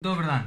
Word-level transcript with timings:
Dober 0.00 0.26
dan. 0.26 0.46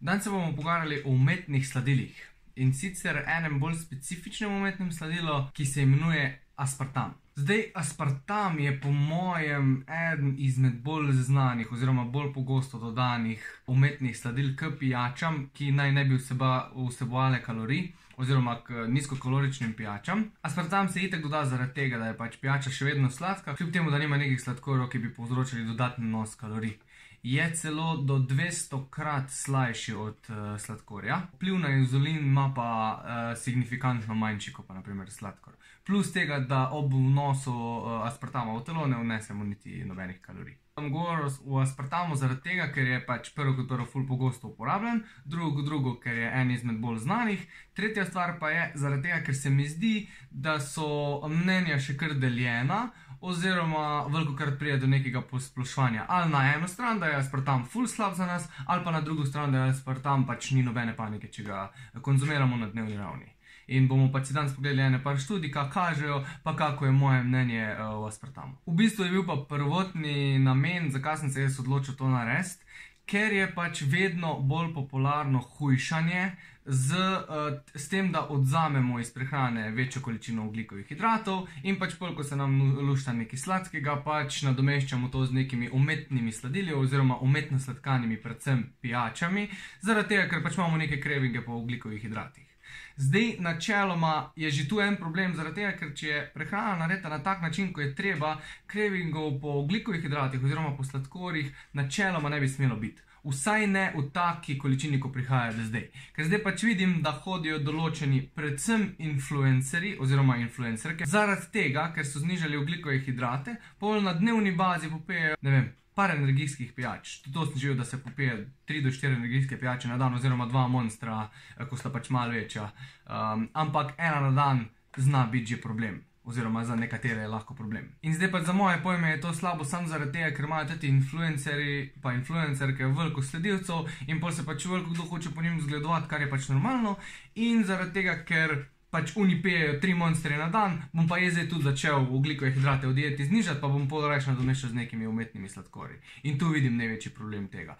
Danes 0.00 0.24
se 0.24 0.30
bomo 0.30 0.50
pogovarjali 0.50 1.02
o 1.04 1.10
umetnih 1.10 1.68
sladilih 1.68 2.16
in 2.56 2.74
sicer 2.74 3.16
enem 3.36 3.56
bolj 3.60 3.78
specifičnem 3.80 4.52
umetnem 4.52 4.90
sladilu, 4.92 5.36
ki 5.52 5.64
se 5.66 5.82
imenuje 5.82 6.26
aspartam. 6.56 7.14
Zdaj, 7.34 7.62
aspartam 7.74 8.58
je 8.58 8.80
po 8.80 8.92
mojem 8.92 9.86
eden 9.88 10.34
izmed 10.38 10.74
bolj 10.82 11.12
znanih 11.12 11.72
oziroma 11.72 12.04
bolj 12.04 12.32
pogosto 12.34 12.78
dodanih 12.78 13.62
umetnih 13.66 14.18
sladil 14.18 14.52
k 14.56 14.70
pijačam, 14.78 15.48
ki 15.54 15.72
naj 15.72 15.92
ne 15.92 16.04
bi 16.04 16.20
vseba, 16.20 16.70
vsebovale 16.76 17.42
kalorij. 17.42 17.92
Oziroma, 18.16 18.60
k 18.66 18.84
nizkokaloričnim 18.88 19.72
pijačam. 19.72 20.30
Aspartam 20.42 20.88
se 20.88 21.00
itek 21.00 21.22
doda 21.22 21.44
zaradi 21.44 21.74
tega, 21.74 21.98
da 21.98 22.12
je 22.12 22.16
pač 22.16 22.36
pijača 22.36 22.70
še 22.70 22.84
vedno 22.84 23.10
sladka, 23.10 23.56
kljub 23.56 23.72
temu, 23.72 23.90
da 23.90 23.98
nima 23.98 24.20
nekih 24.20 24.42
sladkorjev, 24.42 24.86
ki 24.92 24.98
bi 24.98 25.14
povzročili 25.14 25.64
dodatni 25.64 26.06
nos 26.06 26.36
kalorij 26.36 26.76
je 27.24 27.54
celo 27.54 27.96
do 27.96 28.18
200 28.18 28.90
krat 28.90 29.30
slajši 29.30 29.94
od 29.94 30.16
uh, 30.28 30.60
sladkorja. 30.60 31.22
Vpliv 31.32 31.58
na 31.58 31.68
inzulin 31.68 32.16
ima 32.16 32.52
pa 32.56 33.00
uh, 33.02 33.38
signifikantno 33.42 34.14
manjši 34.14 34.52
kot 34.52 34.66
pa 34.66 34.74
naprimer 34.74 35.10
sladkor. 35.10 35.54
Plus 35.86 36.12
tega, 36.12 36.38
da 36.38 36.68
ob 36.72 36.92
vnosu 36.92 37.52
uh, 37.52 38.06
aspartama 38.06 38.52
v 38.58 38.64
telo 38.64 38.86
ne 38.86 38.96
vnesemo 38.96 39.44
niti 39.44 39.84
nobenih 39.84 40.20
kalorij. 40.20 40.58
Sem 40.74 40.92
govoril 40.92 41.30
o 41.46 41.58
aspartamu 41.62 42.16
zaradi 42.16 42.40
tega, 42.42 42.64
ker 42.74 42.86
je 42.86 43.00
pač 43.06 43.28
prvo 43.34 43.54
kot 43.56 43.68
prvo 43.68 43.84
ful 43.86 44.06
pogosto 44.08 44.48
uporabljen, 44.48 45.04
drugo 45.24 45.56
kot 45.56 45.68
drugo, 45.68 45.92
ker 46.02 46.16
je 46.18 46.30
en 46.40 46.50
izmed 46.50 46.80
bolj 46.82 46.98
znanih, 47.04 47.44
tretja 47.72 48.04
stvar 48.04 48.36
pa 48.40 48.50
je 48.50 48.64
zaradi 48.74 49.08
tega, 49.08 49.20
ker 49.24 49.36
se 49.38 49.50
mi 49.50 49.68
zdi, 49.70 49.92
da 50.30 50.58
so 50.60 51.22
mnenja 51.30 51.78
še 51.78 51.94
kar 51.96 52.16
deljena 52.18 52.88
oziroma 53.24 54.06
veliko 54.12 54.36
krat 54.36 54.58
pride 54.58 54.78
do 54.78 54.86
nekega 54.86 55.20
posploševanja. 55.20 56.04
Ali 56.08 56.32
na 56.32 56.54
eno 56.54 56.68
stran, 56.68 57.00
da 57.00 57.06
je 57.06 57.16
aspartam 57.16 57.64
full 57.64 57.86
slab 57.86 58.14
za 58.14 58.26
nas, 58.26 58.48
ali 58.66 58.84
pa 58.84 58.90
na 58.90 59.00
drugo 59.00 59.24
stran, 59.26 59.52
da 59.52 59.64
je 59.64 59.70
aspartam 59.70 60.26
pač 60.26 60.50
ni 60.50 60.62
nobene 60.62 60.96
panike, 60.96 61.28
če 61.28 61.42
ga 61.42 61.68
konzumiramo 62.02 62.56
na 62.56 62.68
dnevni 62.68 62.96
ravni. 62.96 63.30
In 63.66 63.88
bomo 63.88 64.10
pač 64.12 64.28
danes 64.36 64.52
pogledali 64.52 64.82
ene 64.82 65.00
par 65.02 65.16
študij, 65.16 65.50
kaj 65.52 65.70
kažejo, 65.72 66.18
pa 66.42 66.56
kako 66.56 66.84
je 66.84 66.92
moje 66.92 67.22
mnenje 67.22 67.62
uh, 67.72 67.94
o 68.02 68.06
aspartamu. 68.06 68.58
V 68.66 68.76
bistvu 68.76 69.04
je 69.04 69.10
bil 69.10 69.24
pa 69.26 69.38
prvotni 69.48 70.38
namen, 70.38 70.90
zakaj 70.92 71.22
sem 71.22 71.30
se 71.30 71.46
jaz 71.46 71.60
odločil 71.60 71.96
to 71.96 72.08
narediti, 72.08 72.60
ker 73.06 73.32
je 73.32 73.46
pač 73.54 73.82
vedno 73.90 74.38
bolj 74.40 74.72
popularno 74.74 75.38
hujšanje 75.38 76.30
z, 76.64 76.96
uh, 76.96 77.58
s 77.74 77.88
tem, 77.88 78.12
da 78.12 78.26
odzamemo 78.28 79.00
iz 79.00 79.10
prehrane 79.12 79.70
večjo 79.70 80.02
količino 80.02 80.46
oglikovih 80.46 80.86
hidratov 80.88 81.46
in 81.62 81.76
pač 81.78 81.98
pol, 81.98 82.14
ko 82.16 82.24
se 82.24 82.36
nam 82.36 82.56
lušta 82.88 83.12
nekaj 83.12 83.38
sladkega, 83.38 83.98
pač 84.04 84.42
nadomeščamo 84.48 85.12
to 85.12 85.26
z 85.26 85.36
nekimi 85.36 85.68
umetnimi 85.72 86.32
sladili 86.32 86.74
oziroma 86.74 87.18
umetno 87.20 87.58
sladkanimi, 87.58 88.16
predvsem 88.22 88.64
pijačami, 88.80 89.48
zaradi 89.82 90.14
tega, 90.14 90.28
ker 90.28 90.42
pač 90.42 90.56
imamo 90.56 90.80
neke 90.80 91.00
krevinge 91.00 91.44
po 91.44 91.60
oglikovih 91.60 92.02
hidratih. 92.02 92.53
Zdaj, 92.96 93.36
načeloma 93.40 94.32
je 94.36 94.50
že 94.50 94.68
tu 94.68 94.80
en 94.80 94.96
problem, 94.96 95.34
zaradi 95.34 95.62
tega, 95.62 95.72
ker 95.78 95.94
če 95.94 96.08
je 96.08 96.20
prehrana 96.34 96.76
narejena 96.84 97.16
na 97.16 97.22
tak 97.22 97.42
način, 97.42 97.72
kot 97.72 97.84
je 97.84 97.94
treba, 97.94 98.36
krevingov 98.66 99.40
po 99.40 99.58
oglikovih 99.62 100.02
hidratih 100.02 100.44
oziroma 100.44 100.76
po 100.76 100.84
sladkorjih, 100.84 101.50
načeloma 101.72 102.28
ne 102.28 102.40
bi 102.40 102.48
smelo 102.48 102.76
biti 102.76 103.02
vsaj 103.24 103.66
ne 103.66 103.92
v 103.96 104.10
taki 104.12 104.58
količini, 104.58 105.00
kot 105.00 105.12
prihaja 105.12 105.52
do 105.52 105.64
zdaj. 105.64 105.88
Ker 106.16 106.26
zdaj 106.28 106.42
pač 106.44 106.64
vidim, 106.68 106.98
da 107.02 107.14
hodijo 107.24 107.58
določeni, 107.58 108.20
predvsem 108.36 108.90
influencerji 108.98 109.96
oziroma 110.00 110.36
influencerke, 110.42 111.08
zaradi 111.08 111.48
tega, 111.52 111.88
ker 111.96 112.06
so 112.06 112.20
znižali 112.20 112.60
ugljikove 112.60 113.00
hidrate, 113.06 113.56
pol 113.80 114.02
na 114.04 114.12
dnevni 114.18 114.52
bazi 114.52 114.92
popejo, 114.92 115.40
ne 115.40 115.56
vem. 115.56 115.72
Par 115.94 116.10
energijskih 116.10 116.72
pijač, 116.74 117.20
tudi 117.22 117.34
to 117.34 117.46
sem 117.46 117.60
živel, 117.62 117.76
da 117.78 117.84
se 117.84 118.00
popije 118.02 118.48
3 118.66 118.82
do 118.82 118.90
4 118.90 119.14
energijske 119.14 119.60
pijače 119.60 119.88
na 119.88 119.96
dan, 119.96 120.14
oziroma 120.14 120.46
2 120.46 120.68
monstra, 120.68 121.28
eh, 121.56 121.66
ko 121.70 121.76
sta 121.76 121.90
pač 121.90 122.10
malo 122.10 122.32
večja. 122.32 122.70
Um, 123.06 123.48
ampak 123.52 123.94
ena 123.98 124.20
na 124.20 124.30
dan 124.30 124.66
zna 124.96 125.26
biti 125.26 125.54
že 125.54 125.60
problem 125.60 126.02
oziroma 126.24 126.64
za 126.64 126.76
nekatere 126.76 127.20
je 127.20 127.28
lahko 127.28 127.54
problem. 127.54 127.88
In 128.02 128.14
zdaj 128.14 128.30
pa 128.30 128.40
za 128.42 128.52
moje 128.52 128.82
pojme 128.82 129.10
je 129.10 129.20
to 129.20 129.34
slabo 129.34 129.64
samo 129.64 129.88
zaradi 129.88 130.12
tega, 130.12 130.36
ker 130.36 130.44
imajo 130.44 130.68
tudi 130.68 130.88
influencerji, 130.88 131.92
pa 132.02 132.12
influencerke 132.12 132.86
veliko 132.86 133.22
sledilcev 133.22 133.88
in 134.06 134.20
pa 134.20 134.32
se 134.32 134.44
pač 134.46 134.64
veliko 134.64 134.90
kdo 134.90 135.02
hoče 135.02 135.30
po 135.34 135.42
njim 135.42 135.60
zgledovati, 135.60 136.08
kar 136.08 136.20
je 136.20 136.30
pač 136.30 136.48
normalno. 136.48 136.96
In 137.34 137.64
zaradi 137.64 137.92
tega, 137.92 138.16
ker 138.24 138.64
pač 138.94 139.16
oni 139.18 139.42
pijejo 139.42 139.80
tri 139.82 139.94
monstre 139.94 140.36
na 140.38 140.46
dan, 140.54 140.78
bom 140.92 141.08
pa 141.10 141.18
jaz 141.18 141.34
tudi 141.50 141.66
začel 141.66 142.06
ugljikove 142.14 142.52
hidrate 142.54 142.86
v 142.86 142.94
dieti 142.94 143.26
znižati, 143.26 143.58
pa 143.60 143.66
bom 143.66 143.88
pol 143.90 144.06
reč 144.06 144.28
nadomeščal 144.30 144.70
z 144.70 144.78
nekimi 144.78 145.10
umetnimi 145.10 145.50
sladkorji. 145.50 145.98
In 146.30 146.38
tu 146.38 146.52
vidim 146.54 146.78
največji 146.78 147.10
problem 147.10 147.48
tega. 147.50 147.74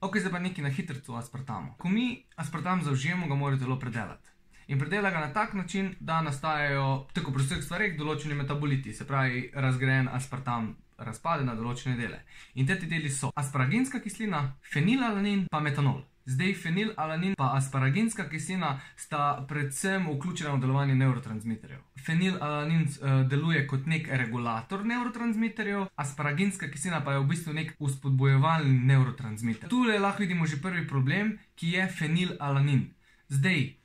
Ok, 0.00 0.18
zdaj 0.18 0.32
pa 0.34 0.42
nekaj 0.42 0.66
na 0.66 0.74
hitro 0.74 0.98
o 1.14 1.16
aspartamu. 1.22 1.78
Ko 1.78 1.86
mi 1.86 2.26
aspartam 2.34 2.82
zaužijemo, 2.82 3.30
ga 3.30 3.38
morate 3.38 3.62
zelo 3.62 3.78
predelati. 3.78 4.39
In 4.70 4.78
predela 4.78 5.10
ga 5.10 5.20
na 5.20 5.32
tak 5.32 5.54
način, 5.54 5.94
da 6.00 6.20
nastajajo, 6.22 7.08
tako 7.12 7.32
pri 7.34 7.42
vseh 7.42 7.62
stvareh, 7.64 7.96
določeni 7.98 8.36
metaboliti, 8.38 8.94
se 8.94 9.06
pravi, 9.06 9.48
razgrajen 9.54 10.06
aspartam 10.14 10.76
razpade 11.02 11.42
na 11.44 11.56
določene 11.58 11.96
dele. 11.98 12.20
In 12.54 12.68
te 12.68 12.76
deli 12.78 13.10
so 13.10 13.32
asparaginska 13.34 13.98
kislina, 14.04 14.44
fenilalanin 14.62 15.48
in 15.48 15.64
metanol. 15.64 16.04
Zdaj 16.30 16.52
fenilalanin 16.62 17.32
in 17.32 17.42
asparaginska 17.42 18.28
kislina 18.30 18.76
sta 18.94 19.40
predvsem 19.48 20.06
vključena 20.06 20.52
v 20.54 20.62
delovanje 20.62 20.94
neurotransmiterjev. 21.00 21.80
Fenilalanin 22.06 22.84
uh, 22.86 23.24
deluje 23.26 23.64
kot 23.66 23.90
nek 23.90 24.06
regulator 24.22 24.86
neurotransmiterjev, 24.86 25.88
asparaginska 26.04 26.70
kislina 26.70 27.02
pa 27.02 27.16
je 27.16 27.24
v 27.24 27.28
bistvu 27.32 27.56
nek 27.58 27.74
uspodbojevalni 27.82 28.78
neurotransmiter. 28.92 29.72
Tu 29.72 29.82
lahko 29.90 30.22
vidimo 30.22 30.46
že 30.46 30.62
prvi 30.62 30.86
problem, 30.86 31.38
ki 31.58 31.74
je 31.74 31.90
fenilalanin. 31.98 32.86
Zdaj, 33.30 33.79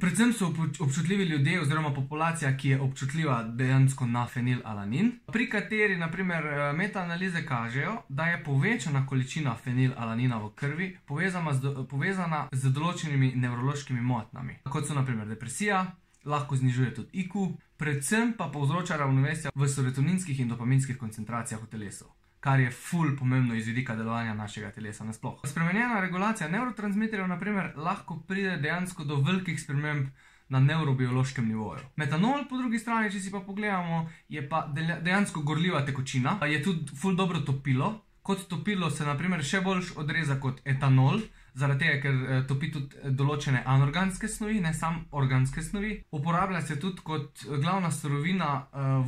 predvsem 0.00 0.32
so 0.32 0.54
občutljivi 0.80 1.24
ljudje, 1.24 1.60
oziroma 1.60 1.94
populacija, 1.94 2.56
ki 2.56 2.68
je 2.68 2.80
občutljiva 2.80 3.42
dejansko 3.42 4.06
na 4.06 4.26
fenilalanin, 4.26 5.12
pri 5.32 5.50
kateri, 5.50 5.96
naprimer, 5.96 6.46
eh, 6.46 6.72
metaanalize 6.72 7.46
kažejo, 7.46 7.96
da 8.08 8.24
je 8.24 8.44
povečana 8.44 9.06
količina 9.06 9.56
fenilalanina 9.64 10.38
v 10.38 10.50
krvi 10.54 10.98
povezana 11.06 11.54
z, 11.54 11.86
povezana 11.90 12.48
z 12.52 12.68
določenimi 12.68 13.32
nevrološkimi 13.34 14.00
motnjami, 14.00 14.58
kot 14.64 14.86
so 14.86 14.94
naprimer 14.94 15.28
depresija, 15.28 15.86
lahko 16.24 16.56
znižuje 16.56 16.94
tudi 16.94 17.08
IQ, 17.12 17.48
predvsem 17.76 18.34
pa 18.38 18.48
povzroča 18.48 18.96
ravnovesje 18.96 19.50
v 19.54 19.68
serotoninskih 19.68 20.40
in 20.40 20.48
dopaminskih 20.48 20.98
koncentracijah 20.98 21.62
v 21.62 21.66
telesu 21.66 22.04
kar 22.42 22.60
je 22.60 22.70
ful 22.70 23.16
pomembno 23.18 23.54
iz 23.54 23.66
vidika 23.66 23.94
delovanja 23.94 24.34
našega 24.34 24.72
telesa 24.74 25.04
nasploh. 25.04 25.40
Spremenjena 25.46 26.00
regulacija 26.00 26.48
neurotransmiterjev, 26.50 27.28
naprimer, 27.30 27.72
lahko 27.76 28.16
pride 28.28 28.56
dejansko 28.56 29.04
do 29.04 29.20
velikih 29.22 29.60
sprememb 29.62 30.08
na 30.48 30.60
neurobiološkem 30.60 31.46
nivoju. 31.48 31.84
Metanol, 31.96 32.42
po 32.50 32.58
drugi 32.58 32.80
strani, 32.82 33.12
če 33.12 33.20
si 33.20 33.30
pa 33.30 33.40
pogledamo, 33.46 34.08
je 34.28 34.42
pa 34.48 34.64
dejansko 34.74 35.42
gorljiva 35.46 35.84
tekočina, 35.86 36.40
je 36.50 36.58
tudi 36.62 36.96
ful 36.98 37.14
dobro 37.16 37.40
topilo. 37.40 37.92
Kot 38.22 38.42
topilo 38.50 38.90
se, 38.90 39.06
naprimer, 39.06 39.42
še 39.42 39.60
bolj 39.62 39.94
odreza 40.02 40.36
kot 40.42 40.60
etanol. 40.64 41.22
Zaradi 41.58 41.84
tega, 41.84 41.96
ker 42.02 42.18
eh, 42.18 42.42
topi 42.48 42.72
tudi 42.74 42.98
eh, 42.98 43.14
določene 43.14 43.62
anorganske 43.66 44.28
snovi, 44.30 44.58
ne 44.64 44.74
samo 44.74 45.06
organske 45.18 45.62
snovi. 45.62 45.94
Uporablja 46.10 46.62
se 46.66 46.78
tudi 46.80 47.06
kot 47.06 47.46
glavna 47.46 47.90
surovina 47.94 48.52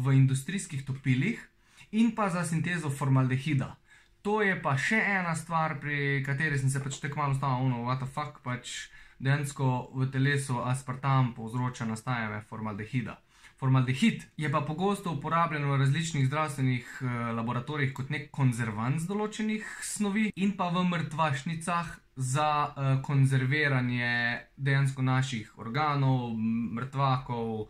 v 0.05 0.16
industrijskih 0.19 0.83
topilih, 0.87 1.41
in 1.94 2.15
pa 2.15 2.28
za 2.31 2.44
sintezo 2.44 2.91
formaldehida. 2.91 3.75
To 4.25 4.41
je 4.43 4.55
pa 4.62 4.72
še 4.81 4.99
ena 4.99 5.34
stvar, 5.37 5.77
pri 5.81 6.22
kateri 6.27 6.59
sem 6.59 6.71
se 6.72 6.81
pač 6.81 6.98
tako 7.03 7.21
malo 7.21 7.34
stavil, 7.36 7.69
no, 7.69 7.84
what 7.84 8.01
the 8.01 8.09
fuck, 8.09 8.41
pač 8.42 8.89
dejansko 9.21 9.91
v 9.95 10.09
telesu 10.13 10.63
aspartam 10.65 11.34
povzroča 11.36 11.86
nastajanje 11.86 12.41
formaldehida. 12.48 13.19
Formaldehid 13.60 14.24
je 14.36 14.51
pa 14.51 14.60
pogosto 14.66 15.13
uporabljen 15.13 15.65
v 15.71 15.77
različnih 15.78 16.27
zdravstvenih 16.27 16.89
uh, 17.01 17.10
laboratorijih 17.36 17.92
kot 17.95 18.10
nek 18.10 18.30
konzervant 18.34 19.04
določenih 19.09 19.69
snovi 19.84 20.33
in 20.34 20.57
pa 20.59 20.72
v 20.74 20.83
mrtvašnicah 20.89 21.92
za 22.16 22.48
uh, 22.66 22.89
konzerviranje 23.07 24.10
dejansko 24.57 25.07
naših 25.07 25.54
organov, 25.63 26.34
mrtvakov, 26.80 27.69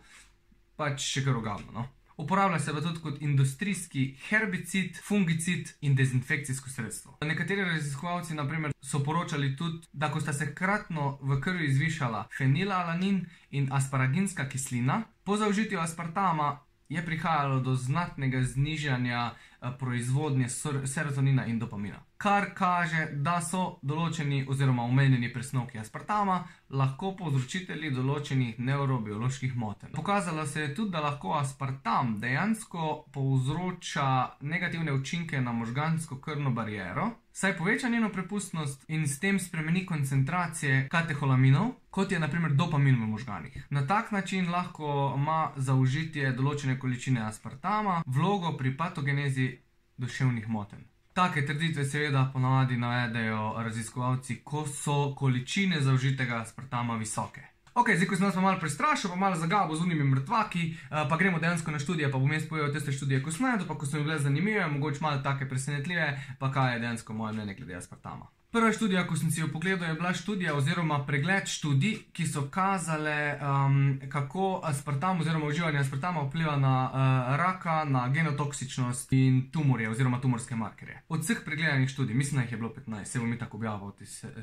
pač 0.81 1.05
še 1.13 1.27
kar 1.29 1.43
ogavno. 1.43 1.71
No? 1.77 1.87
Uporablja 2.17 2.59
se 2.59 2.73
pa 2.73 2.81
tudi 2.81 3.01
kot 3.01 3.23
industrijski 3.23 4.17
herbicid, 4.29 4.99
fungicid 5.03 5.73
in 5.81 5.97
dezinfekcijsko 5.97 6.71
sredstvo. 6.71 7.17
Nekateri 7.23 7.65
raziskovalci 7.65 8.35
naprimer, 8.35 8.73
so 8.83 9.03
poročali 9.05 9.57
tudi, 9.57 9.87
da 9.93 10.11
ko 10.13 10.21
sta 10.21 10.33
se 10.33 10.55
kratno 10.55 11.19
v 11.23 11.41
krvi 11.41 11.73
zvišala 11.73 12.29
fenilalanin 12.39 13.27
in 13.51 13.69
asparaginska 13.73 14.49
kislina, 14.49 15.03
po 15.25 15.37
zaužitju 15.37 15.81
aspartama 15.81 16.61
je 16.89 17.07
prihajalo 17.07 17.61
do 17.61 17.75
znatnega 17.75 18.43
znižanja 18.43 19.31
eh, 19.31 19.71
proizvodnje 19.79 20.49
serotonina 20.85 21.47
in 21.47 21.59
dopamina. 21.59 22.03
Kar 22.17 22.55
kaže, 22.55 23.09
da 23.13 23.41
so 23.41 23.79
določeni 23.83 24.45
oziroma 24.49 24.83
omenjeni 24.83 25.33
presnovki 25.33 25.79
aspartama 25.79 26.45
lahko 26.71 27.13
povzročitelji 27.19 27.91
določenih 27.91 28.59
neurobioloških 28.59 29.57
motenj. 29.57 29.93
Pokazalo 29.93 30.47
se 30.47 30.61
je 30.61 30.75
tudi, 30.75 30.91
da 30.91 31.03
lahko 31.05 31.35
aspartam 31.39 32.19
dejansko 32.21 33.05
povzroča 33.13 34.39
negativne 34.41 34.93
učinke 34.93 35.41
na 35.41 35.53
možgansko 35.53 36.21
krvno 36.21 36.51
bariero, 36.51 37.11
saj 37.35 37.57
poveča 37.57 37.89
njeno 37.89 38.09
prepustnost 38.13 38.85
in 38.89 39.09
s 39.09 39.19
tem 39.21 39.41
spremeni 39.41 39.87
koncentracije 39.87 40.89
kateholaminov, 40.89 41.71
kot 41.91 42.13
je 42.13 42.19
naprimer 42.19 42.53
dopamin 42.53 42.95
v 42.95 43.07
možganih. 43.07 43.67
Na 43.71 43.87
tak 43.87 44.11
način 44.13 44.51
lahko 44.51 45.15
ima 45.17 45.53
zaužitje 45.57 46.33
določene 46.33 46.79
količine 46.79 47.27
aspartama 47.27 48.03
vlogo 48.07 48.57
pri 48.57 48.77
patogenezi 48.77 49.49
duševnih 49.97 50.49
motenj. 50.49 50.85
Take 51.15 51.47
trditve 51.47 51.85
seveda 51.85 52.31
ponavadi 52.33 52.77
navedejo 52.77 53.55
raziskovalci, 53.63 54.41
ko 54.45 54.67
so 54.67 55.15
količine 55.15 55.81
zaužitega 55.81 56.41
aspartama 56.43 56.97
visoke. 56.97 57.54
Ok, 57.75 57.91
zdaj 57.99 58.07
ko 58.07 58.17
sem 58.17 58.27
vas 58.27 58.37
malo 58.39 58.59
prestrašil, 58.63 59.11
pa 59.11 59.17
malo 59.19 59.35
zagabo 59.35 59.75
z 59.75 59.83
unimi 59.83 60.05
mrtvaki, 60.07 60.63
uh, 60.71 61.09
pa 61.11 61.17
gremo 61.19 61.41
dejansko 61.43 61.75
na 61.75 61.79
študije, 61.83 62.07
pa 62.13 62.19
bom 62.23 62.31
jaz 62.33 62.47
povedal 62.47 62.71
te 62.71 62.93
študije, 62.93 63.19
ko 63.23 63.35
sem 63.35 63.49
najdel, 63.49 63.67
pa 63.67 63.75
ko 63.75 63.87
so 63.87 63.99
mi 63.99 64.07
bile 64.07 64.19
zanimive, 64.19 64.67
mogoče 64.67 65.03
malo 65.03 65.19
take 65.27 65.49
presenetljive, 65.51 66.07
pa 66.39 66.53
kaj 66.55 66.75
je 66.75 66.81
dejansko 66.87 67.13
moje 67.13 67.35
mnenje 67.35 67.55
glede 67.59 67.75
aspartama. 67.75 68.31
Prva 68.55 68.73
študija, 68.73 69.03
ko 69.07 69.17
sem 69.19 69.31
si 69.35 69.41
jo 69.41 69.49
pogledal, 69.53 69.89
je 69.89 69.95
bila 69.95 70.13
študija 70.15 70.53
oziroma 70.55 71.01
pregled 71.07 71.49
študij, 71.51 71.97
ki 72.15 72.27
so 72.27 72.45
kazale, 72.51 73.35
um, 73.43 73.99
kako 74.09 74.61
aspartam 74.65 75.21
oziroma 75.21 75.47
uživanje 75.47 75.79
aspartama 75.79 76.23
vpliva 76.23 76.55
na 76.57 76.75
uh, 76.87 77.37
raka, 77.37 77.85
na 77.85 78.09
genotoksičnost 78.09 79.13
in 79.13 79.41
tumorje 79.51 79.91
oziroma 79.91 80.21
tumorske 80.21 80.55
markerje. 80.57 81.01
Od 81.09 81.21
vseh 81.21 81.41
pregledanih 81.45 81.89
študij, 81.89 82.15
mislim, 82.15 82.39
da 82.39 82.43
jih 82.43 82.53
je 82.53 82.59
bilo 82.59 82.71
15, 82.77 83.05
se 83.05 83.19
bom 83.19 83.31
mi 83.31 83.39
tako 83.39 83.57
objavil, 83.57 83.91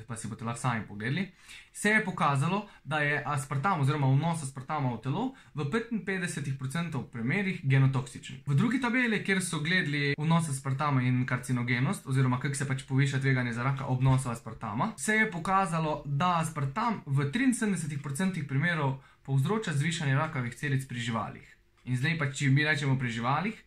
pa 0.07 0.17
si 0.17 0.27
boste 0.27 0.45
lahko 0.45 0.59
sami 0.59 0.83
pogledali, 0.87 1.31
se 1.73 1.89
je 1.89 2.03
pokazalo, 2.05 2.67
da 2.83 2.99
je 2.99 3.23
aspartam 3.25 3.81
oziroma 3.81 4.07
vnos 4.07 4.43
aspartama 4.43 4.91
v 4.93 5.01
telo 5.01 5.33
v 5.53 5.63
55% 5.63 7.03
primerih 7.11 7.61
genotoksičen. 7.63 8.43
V 8.45 8.55
drugi 8.55 8.81
tabeli, 8.81 9.23
kjer 9.23 9.39
so 9.41 9.59
gledali 9.59 10.15
vnos 10.17 10.49
aspartama 10.49 11.01
in 11.01 11.25
karcinogenost 11.25 12.07
oziroma 12.07 12.39
kako 12.39 12.55
se 12.55 12.67
pač 12.67 12.83
poviša 12.83 13.19
tveganje 13.19 13.53
za 13.53 13.63
raka, 13.63 13.85
obnosu 14.01 14.29
aspartama, 14.29 14.93
se 14.97 15.13
je 15.13 15.31
pokazalo, 15.31 16.01
da 16.05 16.39
aspartam 16.41 17.01
v 17.05 17.29
73% 17.29 18.47
primerov 18.47 18.97
povzroča 19.21 19.73
zvišanje 19.73 20.15
rakavih 20.15 20.55
celic 20.55 20.87
pri 20.87 20.99
živalih. 20.99 21.57
In 21.85 21.97
zdaj 21.97 22.17
pa, 22.17 22.31
če 22.33 22.49
mi 22.49 22.65
rečemo 22.65 22.97
pri 22.97 23.11
živalih, 23.13 23.57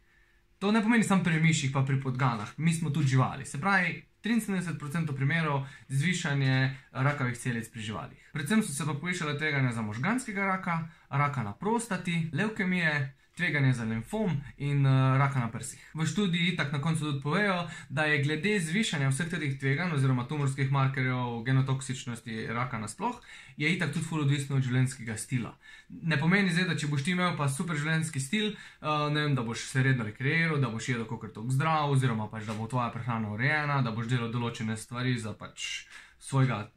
to 0.58 0.72
ne 0.74 0.82
pomeni 0.82 1.06
samo 1.06 1.22
pri 1.22 1.38
miših, 1.40 1.70
pa 1.72 1.84
pri 1.86 2.00
podganah, 2.02 2.50
mi 2.58 2.74
smo 2.74 2.90
tudi 2.90 3.14
živali. 3.14 3.46
Se 3.46 3.60
pravi, 3.60 4.02
73% 4.24 5.14
primerov 5.14 5.66
zvišanje 5.88 6.76
rakavih 6.90 7.38
celic 7.38 7.68
pri 7.70 7.82
živalih. 7.82 8.30
Predvsem 8.32 8.62
so 8.62 8.72
se 8.72 8.86
pa 8.86 8.94
povišale 8.94 9.38
tveganja 9.38 9.72
za 9.72 9.82
možganskega 9.82 10.46
raka, 10.46 10.88
raka 11.08 11.42
na 11.42 11.52
prostati, 11.52 12.30
leukemije 12.32 13.14
tveganje 13.36 13.72
za 13.72 13.84
limfom 13.84 14.30
in 14.56 14.86
uh, 14.86 15.18
raka 15.18 15.40
na 15.40 15.50
prsih. 15.50 15.90
V 15.94 16.06
študiji 16.06 16.56
tako 16.56 16.76
na 16.76 16.82
koncu 16.82 17.00
tudi 17.00 17.22
povejo, 17.22 17.68
da 17.88 18.04
je 18.04 18.22
glede 18.22 18.60
zvišanja 18.60 19.08
vseh 19.10 19.30
teh 19.30 19.58
tveganj 19.58 19.94
oziroma 19.94 20.26
tumorskih 20.28 20.70
markerjev 20.70 21.42
genotoksičnosti 21.46 22.46
raka 22.46 22.78
nasploh, 22.78 23.20
je 23.56 23.74
itak 23.74 23.92
tudi 23.92 24.06
fully 24.06 24.22
odvisno 24.22 24.56
od 24.56 24.62
življenjskega 24.62 25.16
stila. 25.16 25.56
Ne 25.88 26.18
pomeni 26.20 26.54
zdaj, 26.54 26.68
da 26.68 26.78
če 26.78 26.86
boš 26.86 27.02
ti 27.02 27.10
imel 27.10 27.34
pa 27.36 27.48
super 27.48 27.76
življenjski 27.76 28.20
stil, 28.20 28.54
uh, 28.54 29.10
ne 29.10 29.26
vem, 29.26 29.34
da 29.34 29.42
boš 29.42 29.66
se 29.66 29.82
redno 29.82 30.06
rekreiral, 30.06 30.60
da 30.62 30.70
boš 30.70 30.88
jedel 30.94 31.06
kot 31.10 31.26
tok 31.34 31.50
zdrav, 31.50 31.90
oziroma 31.90 32.30
pač 32.30 32.46
da 32.46 32.54
bo 32.54 32.70
tvoja 32.70 32.92
prehrana 32.94 33.34
urejena, 33.34 33.82
da 33.82 33.90
boš 33.90 34.08
delal 34.14 34.30
določene 34.30 34.78
stvari 34.78 35.18
za 35.18 35.34
pač 35.34 35.88
svojega. 36.22 36.68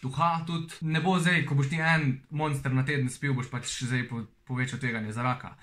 Duha 0.00 0.40
tudi 0.48 0.72
ne 0.88 1.00
bo 1.04 1.18
zdaj, 1.20 1.44
ko 1.44 1.54
boš 1.54 1.68
ti 1.70 1.76
en 1.76 2.22
monster 2.32 2.72
na 2.72 2.86
teden 2.88 3.10
spil, 3.12 3.34
boš 3.36 3.50
pač 3.52 3.68
zdaj 3.84 4.06
po, 4.08 4.24
povečal 4.48 4.80
tveganje 4.80 5.12
za 5.12 5.22
raka 5.22 5.54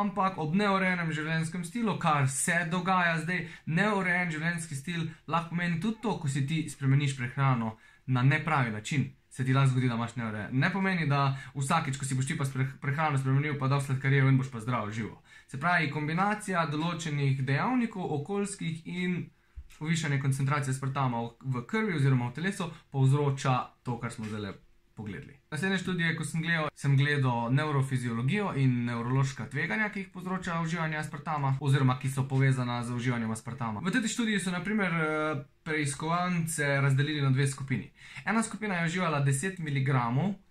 ampak 0.00 0.38
ob 0.42 0.54
neurejenem 0.58 1.12
življenjskem 1.14 1.64
stilu, 1.64 1.96
kar 1.98 2.28
se 2.30 2.56
dogaja 2.70 3.18
zdaj, 3.22 3.44
neurejen 3.66 4.32
življenjski 4.34 4.78
stil 4.78 5.04
lahko 5.26 5.54
pomeni 5.54 5.80
tudi 5.82 6.00
to, 6.02 6.16
ko 6.18 6.30
si 6.30 6.46
ti 6.46 6.64
spremeniš 6.70 7.16
prehrano 7.18 7.76
na 8.06 8.22
nepravi 8.22 8.72
način. 8.74 9.12
Se 9.30 9.44
ti 9.44 9.54
lahko 9.54 9.72
zgodi, 9.72 9.88
da 9.90 9.98
imaš 9.98 10.16
neurejen. 10.16 10.50
Ne 10.52 10.70
pomeni, 10.72 11.08
da 11.10 11.36
vsakič, 11.54 11.98
ko 11.98 12.06
si 12.06 12.14
boš 12.14 12.28
ti 12.28 12.36
pa 12.38 12.46
prehrano 12.80 13.18
spremenil, 13.18 13.58
pa 13.58 13.68
da 13.68 13.80
vse 13.80 13.98
kariero 14.02 14.30
in 14.30 14.38
boš 14.38 14.52
pa 14.52 14.62
zdravo 14.62 14.92
živo. 14.94 15.22
Se 15.50 15.58
pravi, 15.60 15.90
kombinacija 15.90 16.66
določenih 16.70 17.42
dejavnikov, 17.42 18.12
okoljskih 18.20 18.86
in 18.86 19.24
povišanje 19.78 20.20
koncentracije 20.22 20.74
sprtama 20.74 21.24
v 21.42 21.64
krvi 21.66 21.96
oziroma 21.98 22.30
v 22.30 22.38
telesu 22.38 22.70
povzroča 22.94 23.56
to, 23.82 23.98
kar 23.98 24.14
smo 24.14 24.30
zdaj 24.30 24.54
pogledali. 24.94 25.40
Naslednje 25.50 25.78
študije, 25.78 26.16
ko 26.16 26.24
sem 26.24 26.42
gledal, 26.42 26.68
sem 26.74 26.96
gledal 26.96 27.52
neurofiziologijo 27.54 28.52
in 28.56 28.84
nevrološka 28.84 29.48
tveganja, 29.50 29.88
ki 29.88 30.00
jih 30.00 30.08
povzroča 30.08 30.60
uživanje 30.60 30.96
aspartama, 30.96 31.56
oziroma 31.60 31.98
ki 31.98 32.10
so 32.10 32.28
povezana 32.28 32.82
z 32.84 32.94
uživanjem 32.94 33.30
aspartama. 33.30 33.80
V 33.84 33.92
tej 33.92 34.08
študiji 34.08 34.40
so 34.40 34.50
naprimer 34.50 34.92
eh, 34.94 35.44
preiskovance 35.64 36.80
razdelili 36.80 37.22
na 37.22 37.30
dve 37.30 37.46
skupini. 37.46 37.90
Ena 38.24 38.42
skupina 38.42 38.74
je 38.74 38.86
uživala 38.86 39.24
10 39.24 39.60
mg 39.60 39.88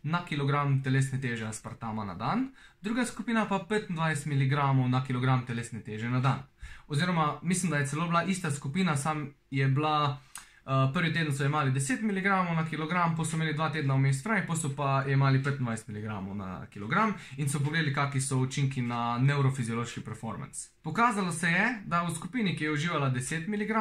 na 0.03 0.25
kilogram 0.25 0.83
telesne 0.83 1.21
teže 1.21 1.45
aspartama 1.45 2.05
na 2.05 2.15
dan, 2.15 2.51
druga 2.81 3.05
skupina 3.05 3.45
pa 3.45 3.65
25 3.69 4.27
mg 4.27 4.55
na 4.89 5.03
kilogram 5.03 5.45
telesne 5.45 5.81
teže 5.81 6.09
na 6.09 6.19
dan. 6.19 6.43
Oziroma, 6.87 7.39
mislim, 7.41 7.71
da 7.71 7.77
je 7.77 7.87
celo 7.87 8.05
bila 8.05 8.23
ista 8.23 8.51
skupina, 8.51 8.97
sam 8.97 9.33
je 9.51 9.67
bila. 9.67 10.19
Uh, 10.65 10.93
prvi 10.93 11.13
teden 11.13 11.33
so 11.35 11.45
imeli 11.45 11.71
10 11.71 12.01
mg 12.01 12.25
na 12.55 12.65
kilogram, 12.69 13.15
pa 13.17 13.25
so 13.25 13.35
imeli 13.35 13.53
dva 13.53 13.69
tedna 13.69 13.95
vmes 13.95 14.21
fraj, 14.23 14.45
pa 14.47 14.55
so 14.55 14.69
pa 14.75 15.03
imeli 15.07 15.39
25 15.39 15.89
mg 15.89 16.35
na 16.37 16.65
kilogram 16.65 17.13
in 17.37 17.49
so 17.49 17.59
pogledali, 17.59 17.93
kakšni 17.93 18.21
so 18.21 18.37
učinki 18.37 18.81
na 18.81 19.17
neurofiziološki 19.17 20.01
performance. 20.01 20.69
Pokazalo 20.81 21.31
se 21.31 21.47
je, 21.47 21.65
da 21.85 22.03
v 22.03 22.15
skupini, 22.15 22.55
ki 22.55 22.63
je 22.63 22.71
uživala 22.71 23.11
10 23.11 23.47
mg 23.47 23.71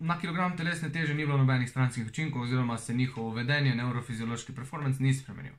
na 0.00 0.18
kilogram 0.18 0.56
telesne 0.56 0.88
teže, 0.92 1.14
ni 1.14 1.26
bilo 1.26 1.36
nobenih 1.38 1.70
stranskih 1.70 2.06
učinkov, 2.06 2.42
oziroma 2.42 2.78
se 2.78 2.94
njihovo 2.94 3.34
vedenje, 3.34 3.74
neurofiziološki 3.74 4.52
performance 4.52 5.02
ni 5.02 5.14
spremenil. 5.14 5.52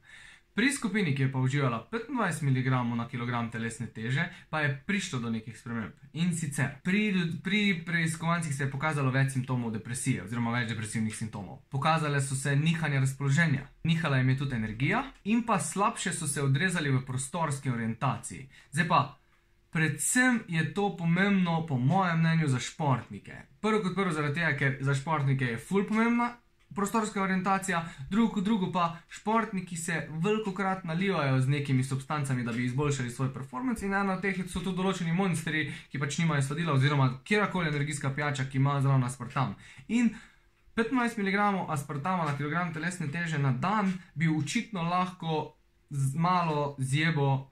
Pri 0.53 0.71
skupini, 0.71 1.15
ki 1.15 1.21
je 1.21 1.31
pa 1.31 1.39
uživala 1.39 1.87
25 1.91 2.43
mg 2.43 2.95
na 2.95 3.07
kilogram 3.07 3.51
telesne 3.51 3.87
teže, 3.87 4.25
pa 4.49 4.59
je 4.61 4.83
prišlo 4.85 5.19
do 5.19 5.29
nekih 5.29 5.55
sprememb. 5.57 5.93
In 6.13 6.35
sicer 6.35 6.81
pri, 6.83 7.13
pri 7.43 7.83
preiskovancih 7.85 8.55
se 8.55 8.63
je 8.63 8.71
pokazalo 8.71 9.11
več 9.11 9.31
simptomov 9.31 9.71
depresije, 9.71 10.25
oziroma 10.25 10.51
več 10.51 10.67
depresivnih 10.73 11.15
simptomov. 11.15 11.61
Pokazale 11.71 12.19
so 12.21 12.35
se 12.35 12.55
nihanja 12.55 12.99
razpoloženja, 12.99 13.63
nihala 13.87 14.19
jim 14.19 14.29
je 14.29 14.37
tudi 14.43 14.59
energija, 14.59 15.05
in 15.23 15.45
pa 15.47 15.59
slabše 15.59 16.11
so 16.13 16.27
se 16.27 16.43
odrezali 16.43 16.91
v 16.91 17.05
prostorski 17.07 17.71
orientaciji. 17.71 18.49
Zdaj 18.71 18.87
pa. 18.87 19.01
Predvsem 19.71 20.41
je 20.51 20.65
to 20.75 20.89
pomembno, 20.99 21.61
po 21.67 21.77
mojem 21.79 22.19
mnenju, 22.19 22.47
za 22.51 22.59
športnike. 22.59 23.37
Prvo 23.63 23.79
kot 23.79 23.95
prvo, 23.95 24.11
zaradi 24.11 24.41
tega, 24.41 24.51
ker 24.59 24.77
za 24.83 24.95
športnike 24.99 25.53
je 25.53 25.59
ful 25.63 25.87
pomembna 25.87 26.33
prostorska 26.75 27.23
orientacija, 27.23 27.85
drugo 28.09 28.41
drugo 28.41 28.71
pa 28.71 28.97
športniki 29.09 29.77
se 29.77 30.07
veliko 30.09 30.53
krat 30.53 30.83
nalivajo 30.83 31.41
z 31.41 31.49
nekimi 31.49 31.83
substancami, 31.83 32.43
da 32.43 32.51
bi 32.51 32.65
izboljšali 32.65 33.11
svoj 33.11 33.33
performance. 33.33 33.85
In 33.85 33.93
ena 33.93 34.13
od 34.13 34.21
teh 34.21 34.35
so 34.47 34.59
tudi 34.59 34.77
določeni 34.77 35.13
monstri, 35.13 35.67
ki 35.91 35.99
pač 35.99 36.17
nimajo 36.17 36.41
sladila, 36.41 36.73
oziroma 36.73 37.09
kjerkoli 37.23 37.69
energijska 37.69 38.13
pijača, 38.15 38.45
ki 38.45 38.57
ima 38.57 38.79
zelo 38.81 38.99
aspartam. 39.05 39.55
In 39.87 40.13
15 40.75 41.17
mg 41.17 41.69
aspartama 41.69 42.25
na 42.25 42.37
kilogram 42.37 42.73
telesne 42.73 43.11
teže 43.11 43.37
na 43.37 43.51
dan 43.51 43.93
bi 44.15 44.29
očitno 44.29 44.83
lahko 44.83 45.55
z 45.89 46.15
malo 46.15 46.75
zjebo 46.79 47.51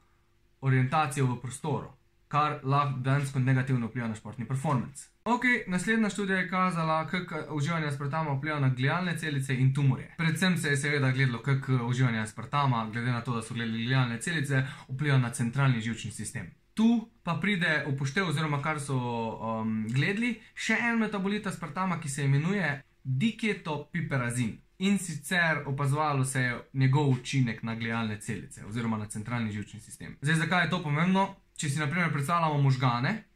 orientacijo 0.61 1.25
v 1.25 1.41
prostoru, 1.41 1.91
kar 2.27 2.59
lahko 2.63 2.99
dejansko 2.99 3.39
negativno 3.39 3.87
vpliva 3.87 4.07
na 4.07 4.15
športni 4.15 4.47
performance. 4.47 5.09
Ok, 5.31 5.43
naslednja 5.67 6.09
študija 6.09 6.37
je 6.37 6.49
kazala, 6.49 7.07
kako 7.07 7.35
uživanje 7.49 7.87
aspartama 7.87 8.31
vpliva 8.33 8.59
na 8.59 8.69
glialne 8.69 9.17
celice 9.17 9.55
in 9.55 9.73
tumorje. 9.73 10.15
Predvsem 10.17 10.57
se 10.57 10.69
je 10.69 10.77
seveda 10.77 11.11
gledalo, 11.11 11.41
kako 11.41 11.71
uživanje 11.71 12.19
aspartama, 12.19 12.89
glede 12.91 13.11
na 13.11 13.21
to, 13.21 13.35
da 13.35 13.41
so 13.41 13.53
gledali 13.53 13.85
glialne 13.85 14.21
celice, 14.21 14.63
vpliva 14.87 15.17
na 15.17 15.29
centralni 15.29 15.81
žilčni 15.81 16.11
sistem. 16.11 16.51
Tu 16.73 17.09
pa 17.23 17.37
pride 17.41 17.85
upoštev, 17.87 18.27
oziroma 18.29 18.61
kar 18.61 18.79
so 18.79 18.97
um, 18.97 19.85
gledali, 19.93 20.33
še 20.55 20.79
en 20.81 20.97
metabolit 20.99 21.47
aspartama, 21.47 21.99
ki 22.01 22.09
se 22.09 22.25
imenuje 22.25 22.81
diketopiperazin. 23.03 24.57
In 24.79 24.97
sicer 24.97 25.61
opazovalo 25.65 26.25
se 26.25 26.41
je 26.41 26.57
njegov 26.73 27.09
učinek 27.09 27.63
na 27.63 27.75
glialne 27.75 28.19
celice, 28.19 28.65
oziroma 28.65 28.97
na 28.97 29.05
centralni 29.05 29.51
žilčni 29.51 29.79
sistem. 29.79 30.17
Zdaj, 30.21 30.35
zakaj 30.35 30.65
je 30.65 30.69
to 30.69 30.83
pomembno? 30.83 31.35
Če 31.57 31.69
si 31.69 31.79
naprimer 31.79 32.11
predstavljamo 32.11 32.61
možgane, 32.61 33.28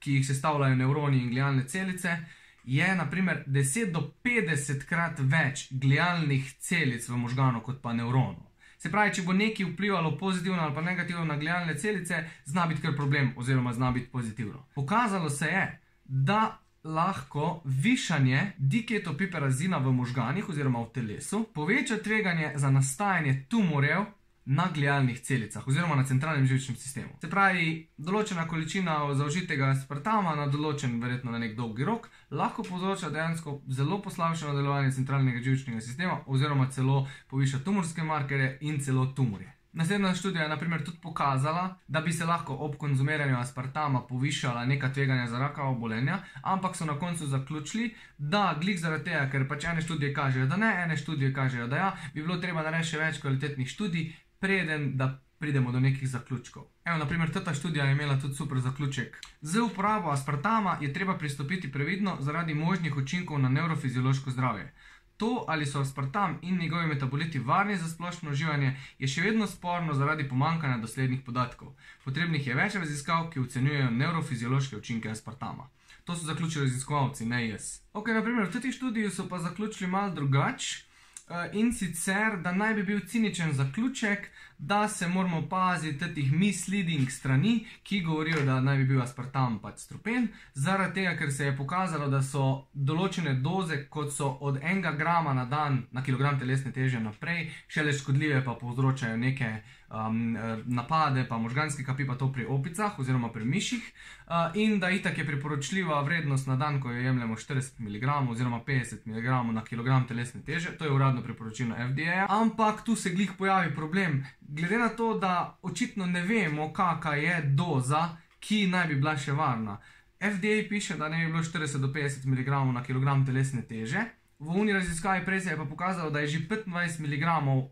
ki 0.00 0.18
jih 0.18 0.26
sestavljajo 0.26 0.76
nevroni 0.76 1.22
in 1.22 1.30
glialne 1.30 1.66
celice, 1.68 2.16
je 2.64 2.94
naprimer 2.94 3.44
10 3.46 3.92
do 3.92 4.02
50 4.24 4.84
krat 4.88 5.20
več 5.20 5.68
glialnih 5.70 6.52
celic 6.60 7.08
v 7.08 7.16
možganu 7.16 7.62
kot 7.64 7.80
pa 7.82 7.92
nevronov. 7.92 8.44
Se 8.78 8.90
pravi, 8.92 9.14
če 9.16 9.24
bo 9.26 9.34
nekaj 9.34 9.72
vplivalo 9.72 10.12
pozitivno 10.18 10.62
ali 10.62 10.74
pa 10.74 10.82
negativno 10.84 11.24
na 11.24 11.36
glialne 11.36 11.74
celice, 11.78 12.22
zna 12.46 12.66
biti 12.66 12.82
kar 12.84 12.94
problem, 12.96 13.32
oziroma 13.36 13.72
zna 13.72 13.90
biti 13.92 14.10
pozitivno. 14.12 14.66
Pokazalo 14.74 15.30
se 15.30 15.46
je, 15.46 15.64
da 16.04 16.58
lahko 16.84 17.62
višanje 17.64 18.52
diketopiperazina 18.58 19.78
v 19.78 19.92
možganjih 19.92 20.48
oziroma 20.48 20.84
v 20.84 20.92
telesu 20.94 21.42
poveča 21.54 21.98
tveganje 22.04 22.52
za 22.54 22.70
nastajanje 22.70 23.46
tumorjev 23.48 24.04
na 24.48 24.70
glialnih 24.74 25.20
celicah 25.20 25.66
oziroma 25.68 25.96
na 25.96 26.04
centralnem 26.04 26.46
živčnem 26.46 26.76
sistemu. 26.80 27.18
Se 27.20 27.28
pravi, 27.28 27.66
določena 28.00 28.46
količina 28.48 28.94
zaužitega 29.18 29.74
aspartama 29.74 30.32
na 30.38 30.46
določen, 30.48 30.94
verjetno 31.02 31.34
na 31.34 31.42
nek 31.42 31.52
dolgi 31.58 31.84
rok, 31.84 32.08
lahko 32.30 32.64
povzroča 32.64 33.12
dejansko 33.12 33.58
zelo 33.68 34.00
poslabšano 34.00 34.56
delovanje 34.56 34.96
centralnega 34.96 35.44
živčnega 35.44 35.84
sistema 35.84 36.22
oziroma 36.26 36.70
celo 36.72 37.04
poviša 37.28 37.60
tumorske 37.66 38.08
markere 38.08 38.56
in 38.64 38.80
celo 38.80 39.10
tumorje. 39.12 39.52
Naslednja 39.72 40.14
študija 40.14 40.42
je 40.42 40.48
naprimer 40.48 40.80
tudi 40.84 40.98
pokazala, 41.02 41.76
da 41.88 42.00
bi 42.00 42.12
se 42.12 42.24
lahko 42.24 42.54
ob 42.54 42.76
konzumiranju 42.76 43.36
aspartama 43.38 44.00
povišala 44.06 44.64
neka 44.64 44.92
tveganja 44.92 45.26
za 45.26 45.38
rakava 45.38 45.68
obolenja, 45.68 46.18
ampak 46.42 46.76
so 46.76 46.84
na 46.84 46.98
koncu 46.98 47.26
zaključili, 47.26 47.94
da 48.18 48.56
glik 48.60 48.78
zaradi 48.78 49.04
tega, 49.04 49.28
ker 49.30 49.44
pač 49.48 49.64
ene 49.64 49.84
študije 49.84 50.14
kažejo, 50.14 50.46
da 50.46 50.56
ne, 50.56 50.72
ene 50.84 50.96
študije 50.96 51.34
kažejo, 51.34 51.66
da 51.66 51.76
ja, 51.76 51.92
bi 52.14 52.22
bilo 52.22 52.36
treba 52.40 52.62
narediti 52.62 52.90
še 52.90 52.98
več 52.98 53.20
kvalitetnih 53.20 53.68
študij, 53.68 54.08
preden 54.38 54.96
da 54.96 55.20
pridemo 55.38 55.72
do 55.72 55.80
nekih 55.80 56.08
zaključkov. 56.08 56.64
Evo, 56.84 56.98
naprimer, 56.98 57.32
ta 57.32 57.54
študija 57.54 57.84
je 57.84 57.92
imela 57.92 58.20
tudi 58.20 58.34
super 58.34 58.58
zaključek. 58.58 59.16
Z 59.40 59.60
uporabo 59.60 60.10
aspartama 60.10 60.78
je 60.80 60.92
treba 60.92 61.18
pristopiti 61.18 61.72
previdno 61.72 62.16
zaradi 62.20 62.54
možnih 62.54 62.96
učinkov 62.96 63.38
na 63.38 63.48
neurofiziološko 63.48 64.30
zdravje. 64.30 64.72
To, 65.16 65.44
ali 65.48 65.66
so 65.66 65.80
aspartam 65.80 66.38
in 66.42 66.58
njegovi 66.58 66.86
metaboliti 66.86 67.38
varni 67.38 67.76
za 67.76 67.88
splošno 67.88 68.30
uživanje, 68.30 68.76
je 68.98 69.08
še 69.08 69.22
vedno 69.22 69.46
sporno 69.46 69.94
zaradi 69.94 70.28
pomankanja 70.28 70.78
doslednih 70.78 71.20
podatkov. 71.26 71.72
Potrebnih 72.04 72.46
je 72.46 72.54
več 72.54 72.74
raziskav, 72.74 73.30
ki 73.30 73.40
ocenjujejo 73.40 73.90
neurofiziološke 73.90 74.76
učinke 74.76 75.10
aspartama. 75.10 75.68
To 76.04 76.16
so 76.16 76.26
zaključili 76.26 76.64
raziskovalci, 76.64 77.26
ne 77.26 77.48
jaz. 77.48 77.80
Ok, 77.92 78.08
naprimer, 78.14 78.46
v 78.46 78.60
tej 78.60 78.72
študiji 78.72 79.10
so 79.10 79.26
pa 79.28 79.38
zaključili 79.38 79.90
malo 79.90 80.14
drugače. 80.14 80.87
Eh, 81.30 81.48
in 81.52 81.72
sicer, 81.72 82.36
da 82.44 82.52
naj 82.52 82.74
bi 82.74 82.82
bil 82.82 83.00
ciničen 83.06 83.52
zaključek, 83.52 84.30
da 84.58 84.88
se 84.88 85.08
moramo 85.08 85.48
paziti 85.48 86.14
teh 86.14 86.32
misleading 86.32 87.10
strani, 87.10 87.66
ki 87.82 88.00
govorijo, 88.00 88.44
da 88.44 88.60
naj 88.60 88.76
bi 88.76 88.84
bil 88.84 89.02
aspartam 89.02 89.58
pač 89.62 89.78
strupen, 89.86 90.28
zaradi 90.54 90.94
tega, 90.94 91.16
ker 91.16 91.32
se 91.32 91.44
je 91.44 91.56
pokazalo, 91.56 92.08
da 92.08 92.22
so 92.22 92.66
določene 92.74 93.34
doze, 93.42 93.84
kot 93.90 94.12
so 94.12 94.32
od 94.40 94.58
enega 94.62 94.92
grama 94.98 95.34
na 95.34 95.44
dan 95.44 95.84
na 95.92 96.02
kilogram 96.02 96.38
telesne 96.38 96.72
teže 96.72 97.00
naprej, 97.00 97.48
šele 97.68 97.92
škodljive 97.92 98.44
pa 98.44 98.58
povzročajo 98.58 99.16
neke 99.16 99.60
um, 99.90 100.36
napade, 100.66 101.24
pa 101.28 101.38
možganske 101.38 101.84
kapi, 101.84 102.06
pa 102.06 102.14
to 102.14 102.32
pri 102.32 102.46
opicah 102.46 102.98
oziroma 102.98 103.32
pri 103.32 103.44
miših. 103.44 103.92
Uh, 104.28 104.34
in 104.54 104.78
da 104.80 104.90
itak 104.90 105.18
je 105.18 105.26
priporočljiva 105.26 106.02
vrednost 106.02 106.46
na 106.46 106.56
dan, 106.56 106.80
ko 106.80 106.90
jo 106.90 107.00
jemljemo 107.00 107.36
40 107.36 107.80
mg 107.80 108.30
oziroma 108.30 108.60
50 108.66 109.06
mg 109.06 109.54
na 109.54 109.64
kilogram 109.64 110.06
telesne 110.06 110.42
teže, 110.42 110.76
to 110.78 110.84
je 110.84 110.92
uradno 110.92 111.22
priporočilo 111.22 111.74
FDA. 111.74 112.26
Ampak 112.28 112.84
tu 112.84 112.96
se 112.96 113.10
glih 113.10 113.32
pojavi 113.38 113.74
problem, 113.74 114.24
glede 114.48 114.78
na 114.78 114.88
to, 114.88 115.14
da 115.18 115.58
očitno 115.62 116.06
ne 116.06 116.22
vemo, 116.22 116.72
kakšna 116.72 117.14
je 117.14 117.42
doza, 117.42 118.16
ki 118.40 118.66
naj 118.66 118.86
bi 118.88 118.94
bila 118.94 119.16
še 119.16 119.32
varna. 119.32 119.78
FDA 120.18 120.62
piše, 120.68 120.96
da 120.96 121.08
ne 121.08 121.26
bi 121.26 121.32
bilo 121.32 121.42
40 121.42 121.78
do 121.78 121.88
50 121.88 122.26
mg 122.26 122.48
na 122.74 122.82
kilogram 122.82 123.26
telesne 123.26 123.62
teže. 123.62 124.04
V 124.38 124.54
uni 124.54 124.72
raziskavi 124.72 125.24
prej 125.24 125.40
se 125.40 125.50
je 125.50 125.56
pa 125.56 125.64
pokazalo, 125.64 126.10
da 126.10 126.20
je 126.20 126.26
že 126.26 126.38
25 126.48 127.00
mg 127.00 127.24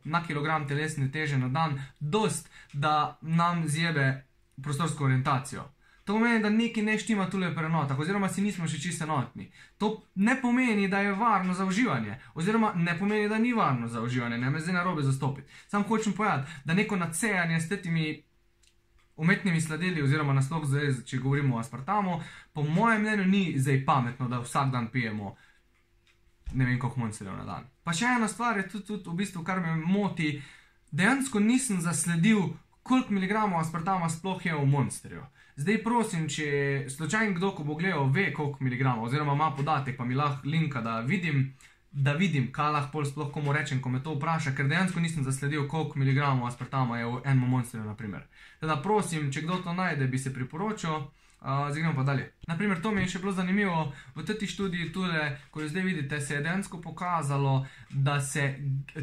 na 0.04 0.22
kilogram 0.26 0.68
telesne 0.68 1.10
teže 1.12 1.38
na 1.38 1.48
dan 1.48 1.80
dost, 2.00 2.50
da 2.72 3.18
nam 3.22 3.68
zjebe 3.68 4.24
prostorsko 4.62 5.04
orientacijo. 5.04 5.64
To 6.06 6.14
pomeni, 6.14 6.38
da 6.42 6.50
nekaj 6.50 6.84
ne 6.86 6.98
štima 6.98 7.24
tukaj 7.30 7.50
pri 7.54 7.66
enotah, 7.66 7.98
oziroma 7.98 8.28
si 8.30 8.42
nismo 8.42 8.68
še 8.70 8.78
čisto 8.78 9.04
enotni. 9.04 9.48
To 9.82 9.88
ne 10.14 10.36
pomeni, 10.40 10.86
da 10.88 11.00
je 11.02 11.16
varno 11.18 11.54
za 11.54 11.64
uživanje, 11.66 12.20
oziroma 12.34 12.72
ne 12.76 12.94
pomeni, 12.98 13.28
da 13.28 13.38
ni 13.42 13.50
varno 13.52 13.88
za 13.88 14.02
uživanje, 14.02 14.38
ne 14.38 14.50
me 14.50 14.60
zdaj 14.60 14.74
na 14.74 14.84
robe 14.86 15.02
zastopiti. 15.02 15.50
Sam 15.66 15.82
hočem 15.88 16.14
povedati, 16.14 16.52
da 16.64 16.74
neko 16.78 16.96
nadsejanje 16.96 17.60
s 17.60 17.68
temi 17.68 18.22
umetnimi 19.16 19.60
sladili, 19.60 20.02
oziroma 20.02 20.32
naslov, 20.32 20.68
zdaj, 20.70 20.92
če 21.06 21.18
govorimo 21.18 21.56
o 21.56 21.58
aspartamu, 21.58 22.20
po 22.52 22.62
mojem 22.62 23.02
mnenju 23.02 23.26
ni 23.26 23.44
zdaj 23.58 23.82
pametno, 23.84 24.28
da 24.28 24.38
vsak 24.44 24.70
dan 24.70 24.86
pijemo 24.92 25.34
ne 26.52 26.64
vem, 26.64 26.78
koliko 26.78 27.00
monsterjev 27.00 27.34
na 27.36 27.44
dan. 27.44 27.66
Pa 27.82 27.92
še 27.92 28.12
ena 28.16 28.28
stvar 28.28 28.58
je 28.60 28.68
tudi, 28.68 28.86
tudi 28.86 29.10
v 29.10 29.18
bistvu, 29.24 29.42
kar 29.44 29.60
me 29.60 29.74
moti. 29.76 30.36
Dejansko 30.94 31.40
nisem 31.42 31.80
zasledil, 31.82 32.52
koliko 32.86 33.14
miligramov 33.14 33.60
aspartama 33.60 34.08
sploh 34.10 34.46
je 34.46 34.54
v 34.54 34.66
monsterju. 34.70 35.24
Zdaj 35.56 35.78
prosim, 35.84 36.26
če 36.28 36.84
slučajno 36.92 37.38
kdo, 37.38 37.50
ko 37.56 37.64
bo 37.64 37.74
gledal, 37.74 38.10
ve, 38.12 38.26
koliko 38.32 38.64
miligramov, 38.64 39.06
oziroma 39.08 39.32
ima 39.32 39.46
podatek, 39.56 39.96
pa 39.96 40.04
mi 40.04 40.14
lahko 40.14 40.48
linka, 40.48 40.82
da 40.84 40.98
vidim, 41.00 41.54
da 41.90 42.12
vidim, 42.12 42.50
kaj 42.52 42.72
lahko 42.74 43.04
sploh 43.08 43.30
komu 43.32 43.54
rečem, 43.56 43.80
ko 43.80 43.88
me 43.88 44.02
to 44.04 44.18
vpraša, 44.18 44.52
ker 44.52 44.68
dejansko 44.68 45.00
nisem 45.00 45.24
zasledil, 45.24 45.64
koliko 45.68 45.98
miligramov 45.98 46.50
aspartama 46.50 46.98
je 46.98 47.06
v 47.06 47.22
enem 47.24 47.48
monsterju, 47.48 47.86
naprimer. 47.88 48.26
Teda 48.60 48.76
prosim, 48.84 49.30
če 49.32 49.46
kdo 49.46 49.62
to 49.64 49.72
najde, 49.72 50.10
bi 50.12 50.20
se 50.20 50.34
priporočil. 50.34 51.08
Uh, 51.40 51.70
zdaj 51.70 51.82
gremo 51.82 51.94
pa 51.94 52.02
dalje. 52.02 52.32
Naprimer, 52.46 52.80
to 52.82 52.90
mi 52.90 53.00
je 53.04 53.08
še 53.12 53.18
bilo 53.18 53.32
zanimivo 53.32 53.92
v 54.16 54.24
tej 54.24 54.48
študiji, 54.48 54.88
tudi, 54.92 55.20
ko 55.50 55.60
jo 55.60 55.68
zdaj 55.68 55.84
vidite, 55.84 56.20
se 56.20 56.34
je 56.34 56.40
dejansko 56.42 56.80
pokazalo, 56.80 57.66
da 57.90 58.20
se 58.20 58.56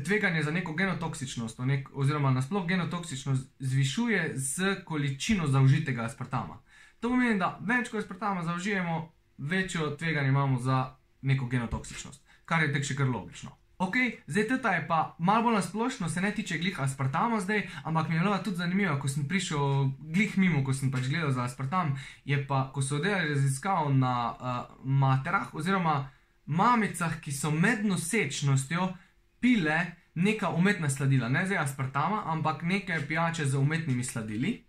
tveganje 0.06 0.44
za 0.44 0.52
neko 0.52 0.74
genotoksičnost, 0.74 1.60
nek, 1.60 1.90
oziroma 1.94 2.34
nasplošno 2.34 2.68
genotoksičnost, 2.68 3.48
zvišuje 3.60 4.34
z 4.36 4.76
količino 4.86 5.48
zaužitega 5.48 6.10
aspartama. 6.10 6.60
To 7.00 7.14
pomeni, 7.14 7.40
da 7.40 7.54
več 7.62 7.94
kot 7.94 8.02
aspartama 8.02 8.44
zaužijemo, 8.44 9.12
večjo 9.38 9.96
tveganje 9.96 10.34
imamo 10.34 10.60
za 10.60 10.96
neko 11.22 11.46
genotoksičnost, 11.46 12.24
kar 12.46 12.64
je 12.64 12.74
tek 12.74 12.84
še 12.84 12.98
kar 12.98 13.08
logično. 13.08 13.54
Ok, 13.78 13.96
zdaj 14.28 14.62
ta 14.62 14.72
je 14.72 14.88
pa 14.88 15.16
malo 15.20 15.44
bolj 15.44 15.56
nasplošno, 15.56 16.10
se 16.10 16.22
ne 16.22 16.32
tiče 16.32 16.58
glih 16.58 16.80
aspartama 16.80 17.40
zdaj, 17.40 17.68
ampak 17.84 18.10
mi 18.10 18.16
je 18.16 18.22
bilo 18.22 18.38
tudi 18.38 18.58
zanimivo, 18.58 19.00
ko 19.00 19.08
sem 19.08 19.28
prišel 19.28 19.90
glih 20.00 20.38
mimo, 20.38 20.64
ko 20.64 20.74
sem 20.74 20.92
pač 20.92 21.10
gledal 21.10 21.32
za 21.32 21.44
aspartam, 21.44 21.98
je 22.26 22.38
pa, 22.48 22.70
ko 22.74 22.82
so 22.82 23.00
delali 23.02 23.34
raziskav 23.34 23.90
na 23.96 24.14
uh, 24.32 24.86
materah 24.86 25.56
oziroma 25.56 26.10
mamicah, 26.46 27.20
ki 27.22 27.32
so 27.32 27.52
med 27.52 27.86
nosečnostjo 27.86 28.94
pile 29.40 29.80
neka 30.16 30.50
umetna 30.50 30.90
sladila, 30.90 31.30
ne 31.30 31.46
zdaj 31.46 31.58
aspartama, 31.58 32.24
ampak 32.26 32.62
neke 32.62 33.02
pijače 33.08 33.46
z 33.46 33.58
umetnimi 33.58 34.04
sladili, 34.04 34.64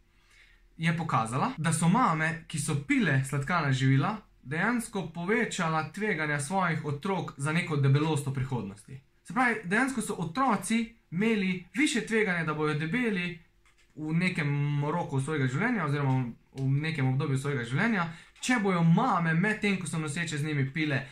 je 0.76 0.96
pokazala, 0.96 1.52
da 1.56 1.72
so 1.72 1.88
mame, 1.88 2.44
ki 2.48 2.58
so 2.58 2.74
pile 2.88 3.20
sladkana 3.24 3.72
živila, 3.72 4.16
dejansko 4.44 5.06
povečala 5.14 5.92
tveganja 5.92 6.40
svojih 6.40 6.84
otrok 6.84 7.32
za 7.36 7.52
neko 7.52 7.76
debelost 7.76 8.26
v 8.26 8.34
prihodnosti. 8.34 9.00
Se 9.22 9.34
pravi, 9.34 9.60
dejansko 9.64 10.00
so 10.00 10.14
otroci 10.14 10.94
imeli 11.10 11.64
više 11.74 12.06
tveganja, 12.06 12.44
da 12.44 12.54
bodo 12.54 12.74
debeli 12.74 13.38
v 13.94 14.12
nekem 14.12 14.84
roku 14.84 15.20
svojega 15.20 15.46
življenja, 15.46 15.84
oziroma 15.84 16.24
v 16.54 16.68
nekem 16.68 17.08
obdobju 17.08 17.38
svojega 17.38 17.64
življenja, 17.64 18.08
če 18.40 18.58
bojo 18.62 18.82
mame 18.82 19.34
medtem, 19.34 19.78
ko 19.80 19.86
so 19.86 19.98
noseče 19.98 20.38
z 20.38 20.44
njimi 20.44 20.66
pile 20.72 21.06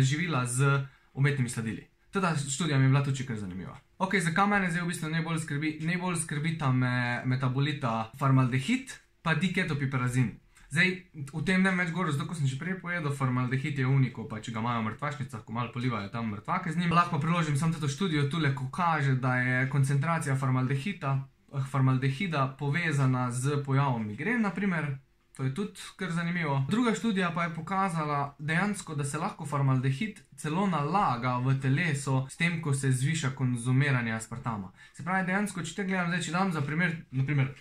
živila 0.00 0.44
z 0.46 0.82
umetnimi 1.14 1.48
sladili. 1.48 1.86
Ta 2.10 2.34
študija 2.36 2.78
mi 2.78 2.84
je 2.84 2.88
bila 2.88 3.04
tudi 3.04 3.26
kar 3.26 3.36
zanimiva. 3.36 3.78
Ok, 3.98 4.14
zakaj 4.20 4.46
me 4.46 4.70
zdaj 4.70 4.82
v 4.82 4.88
bistvu 4.88 5.08
najbolj 5.10 5.38
skrbi? 5.38 5.78
Najbolj 5.82 6.16
skrbi 6.16 6.58
ta 6.58 6.72
me 6.72 7.22
metabolita 7.24 8.10
formaldehid, 8.18 8.92
pa 9.22 9.34
diketopiperazin. 9.34 10.32
Zdaj, 10.68 10.88
v 11.32 11.42
tem 11.48 11.62
ne 11.64 11.72
več 11.72 11.94
govorim, 11.96 12.12
zato 12.12 12.36
sem 12.36 12.44
že 12.44 12.58
prej 12.60 12.76
povedal, 12.82 13.08
formaldehid 13.16 13.78
je 13.80 13.88
uniko, 13.88 14.26
pa 14.28 14.36
če 14.44 14.52
ga 14.52 14.60
imajo 14.60 14.82
v 14.82 14.86
mrtvašnicah, 14.92 15.40
ko 15.40 15.56
malo 15.56 15.72
polivajo 15.72 16.12
tam 16.12 16.28
mrtvake 16.28 16.72
z 16.72 16.76
njim. 16.76 16.92
Lahko 16.92 17.16
priložim 17.16 17.56
samo 17.56 17.80
to 17.80 17.88
študijo 17.88 18.28
tule, 18.28 18.52
ko 18.54 18.68
kaže, 18.68 19.16
da 19.16 19.40
je 19.40 19.68
koncentracija 19.72 20.36
formaldehida, 20.36 21.24
eh, 21.56 21.64
formaldehida 21.72 22.56
povezana 22.60 23.30
z 23.32 23.62
pojavom 23.64 24.06
migren, 24.06 24.44
naprimer. 24.44 24.98
To 25.38 25.44
je 25.46 25.54
tudi 25.54 25.80
kar 25.96 26.10
zanimivo. 26.10 26.66
Druga 26.68 26.94
študija 26.94 27.30
pa 27.30 27.44
je 27.44 27.54
pokazala 27.54 28.34
dejansko, 28.38 28.94
da 28.94 29.04
se 29.04 29.18
lahko 29.18 29.46
formaldehid 29.46 30.20
celo 30.36 30.66
nalaga 30.66 31.38
v 31.38 31.54
telesu, 31.62 32.26
s 32.28 32.36
tem, 32.36 32.60
ko 32.62 32.74
se 32.74 32.90
zviša 32.92 33.30
konzumiranje 33.38 34.12
aspartama. 34.12 34.72
Se 34.92 35.04
pravi, 35.04 35.26
dejansko, 35.26 35.62
če 35.62 35.74
te 35.74 35.84
gledam, 35.84 36.10
zdaj, 36.10 36.22
če 36.26 36.32
dam 36.34 36.52
za 36.52 36.60
primer, 36.66 36.96
naprimer, 37.10 37.54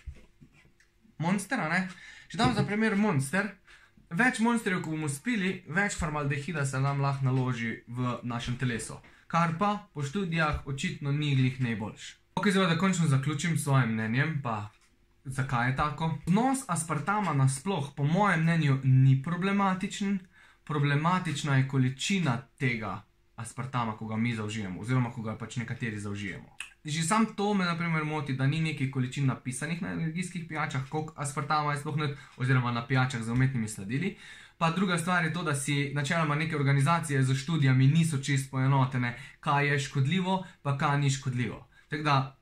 monstera, 1.17 1.69
ne? 1.69 1.87
Če 2.27 2.37
dam 2.37 2.53
za 2.55 2.63
primer 2.67 2.95
monster, 2.95 3.49
več 4.09 4.39
monsterjev, 4.43 4.81
ko 4.83 4.95
bomo 4.95 5.09
spili, 5.09 5.63
več 5.67 5.95
formaldehida 5.99 6.65
se 6.65 6.79
nam 6.83 7.01
lahko 7.01 7.27
naloži 7.27 7.73
v 7.87 8.17
našem 8.23 8.57
telesu. 8.57 8.99
Kar 9.27 9.57
pa 9.59 9.89
po 9.93 10.03
študijah 10.03 10.67
očitno 10.67 11.11
ni 11.11 11.35
glih 11.35 11.59
najboljš. 11.59 12.15
Ok, 12.39 12.51
zdaj 12.53 12.69
da 12.69 12.77
končno 12.79 13.07
zaključim 13.07 13.57
s 13.57 13.63
svojim 13.63 13.95
mnenjem, 13.95 14.39
pa 14.43 14.69
zakaj 15.25 15.69
je 15.69 15.75
tako. 15.75 16.11
Vnos 16.27 16.63
aspartama 16.67 17.33
nasploh, 17.33 17.91
po 17.95 18.03
mojem 18.03 18.43
mnenju, 18.43 18.79
ni 18.83 19.21
problematičen. 19.23 20.19
Problematična 20.63 21.57
je 21.57 21.67
količina 21.67 22.37
tega 22.59 23.01
aspartama, 23.35 23.97
ko 23.97 24.07
ga 24.07 24.17
mi 24.17 24.35
zaužijemo, 24.35 24.81
oziroma 24.81 25.11
ko 25.11 25.21
ga 25.21 25.37
pač 25.37 25.55
nekateri 25.55 25.99
zaužijemo. 25.99 26.57
Že 26.85 27.03
sam 27.03 27.25
to 27.35 27.53
me, 27.53 27.65
na 27.65 27.77
primer, 27.77 28.03
moti, 28.03 28.33
da 28.33 28.47
ni 28.47 28.61
neki 28.61 28.91
količin 28.91 29.25
napisanih 29.25 29.81
na 29.81 29.91
energijskih 29.93 30.45
pijačah, 30.47 30.89
koliko 30.89 31.13
aspartama 31.17 31.71
je 31.71 31.79
sploh 31.79 31.97
ne, 31.97 32.15
oziroma 32.37 32.71
na 32.71 32.87
pijačah 32.87 33.21
z 33.21 33.29
umetnimi 33.29 33.67
sladili. 33.67 34.17
Pa 34.57 34.71
druga 34.71 34.97
stvar 34.97 35.25
je 35.25 35.33
to, 35.33 35.43
da 35.43 35.55
si 35.55 35.91
načeloma 35.93 36.35
neke 36.35 36.55
organizacije 36.55 37.23
z 37.23 37.35
študijami 37.35 37.87
niso 37.87 38.17
čist 38.17 38.51
poenotene, 38.51 39.19
kaj 39.39 39.67
je 39.67 39.79
škodljivo, 39.79 40.45
pa 40.61 40.77
kaj 40.77 40.99
ni 40.99 41.09
škodljivo. 41.09 41.67
Tako 41.89 42.03
da, 42.03 42.37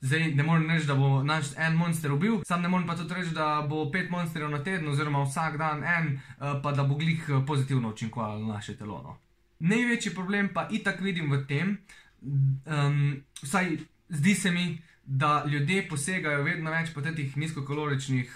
zdaj 0.00 0.34
ne 0.34 0.42
morem 0.42 0.70
reči, 0.70 0.86
da 0.86 0.94
bo 0.94 1.22
naš 1.22 1.46
en 1.56 1.76
monster 1.76 2.12
ubil, 2.12 2.40
sam 2.46 2.62
ne 2.62 2.68
morem 2.68 2.86
pa 2.86 2.96
tudi 2.96 3.14
reči, 3.14 3.34
da 3.34 3.66
bo 3.68 3.90
pet 3.90 4.10
monsterjev 4.10 4.50
na 4.50 4.62
teden, 4.64 4.88
oziroma 4.88 5.22
vsak 5.22 5.56
dan 5.58 5.84
en, 5.84 6.12
eh, 6.12 6.60
pa 6.62 6.72
da 6.72 6.84
bo 6.84 6.94
glih 6.94 7.28
eh, 7.28 7.46
pozitivno 7.46 7.88
učinkovalo 7.88 8.38
na 8.38 8.54
naše 8.54 8.76
telo. 8.76 9.02
No. 9.02 9.16
Največji 9.58 10.14
problem 10.14 10.48
pa 10.54 10.68
itak 10.70 11.00
vidim 11.00 11.32
v 11.32 11.44
tem, 11.46 11.78
um, 12.22 13.22
vsaj 13.42 13.76
zdi 14.08 14.34
se 14.34 14.50
mi, 14.50 14.78
da 15.04 15.44
ljudje 15.46 15.88
posegajo 15.88 16.42
vedno 16.42 16.70
več 16.70 16.92
po 16.94 17.02
teh 17.02 17.36
nizkokaloričnih 17.36 18.30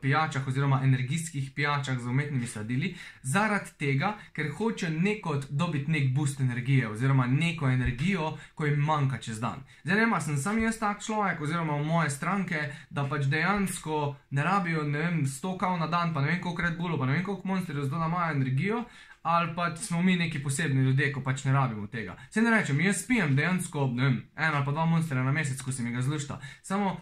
pijačah 0.00 0.48
oziroma 0.48 0.80
energijskih 0.84 1.50
pijačah 1.54 1.98
z 1.98 2.06
umetnimi 2.06 2.46
sladili, 2.46 2.94
zaradi 3.22 3.70
tega, 3.78 4.14
ker 4.32 4.50
hoče 4.58 4.90
neko 4.90 5.40
dobiti 5.50 5.90
nek 5.90 6.14
boost 6.14 6.40
energije 6.40 6.88
oziroma 6.88 7.26
neko 7.26 7.68
energijo, 7.68 8.36
ko 8.54 8.66
jim 8.66 8.80
manjka 8.80 9.18
čez 9.18 9.40
dan. 9.40 9.64
Zdaj, 9.84 10.06
ne 10.06 10.20
sem 10.20 10.36
sam 10.36 10.58
jaz 10.58 10.78
tak 10.78 11.02
človek 11.02 11.40
oziroma 11.40 11.82
moje 11.82 12.10
stranke, 12.10 12.72
da 12.90 13.04
pač 13.04 13.24
dejansko 13.24 14.16
ne 14.30 14.42
rabijo, 14.42 14.82
ne 14.82 14.98
vem, 14.98 15.26
100 15.26 15.58
kav 15.58 15.78
na 15.78 15.86
dan, 15.86 16.14
pa 16.14 16.20
ne 16.20 16.28
vem 16.28 16.40
koliko 16.40 16.62
Red 16.62 16.78
Bullov, 16.78 16.98
pa 16.98 17.06
ne 17.06 17.12
vem 17.12 17.24
koliko 17.24 17.48
monsterjev 17.48 17.84
zdaj 17.84 18.06
imajo 18.06 18.32
energijo, 18.32 18.84
ali 19.22 19.54
pa 19.56 19.76
smo 19.76 20.02
mi 20.02 20.16
neki 20.16 20.42
posebni 20.42 20.82
ljudje, 20.82 21.12
ko 21.12 21.20
pač 21.20 21.44
ne 21.44 21.52
rabimo 21.52 21.86
tega. 21.86 22.16
Se 22.30 22.42
ne 22.42 22.50
rečem, 22.50 22.80
jaz 22.80 23.02
spijem 23.02 23.36
dejansko, 23.36 23.90
ne 23.94 24.04
vem, 24.04 24.22
eno 24.36 24.56
ali 24.56 24.64
pa 24.64 24.72
dva 24.72 24.86
monstra 24.86 25.24
na 25.24 25.32
mesec, 25.32 25.62
ko 25.62 25.72
se 25.72 25.82
mi 25.82 25.90
ga 25.92 26.02
zlušta. 26.02 26.40
Samo 26.62 26.96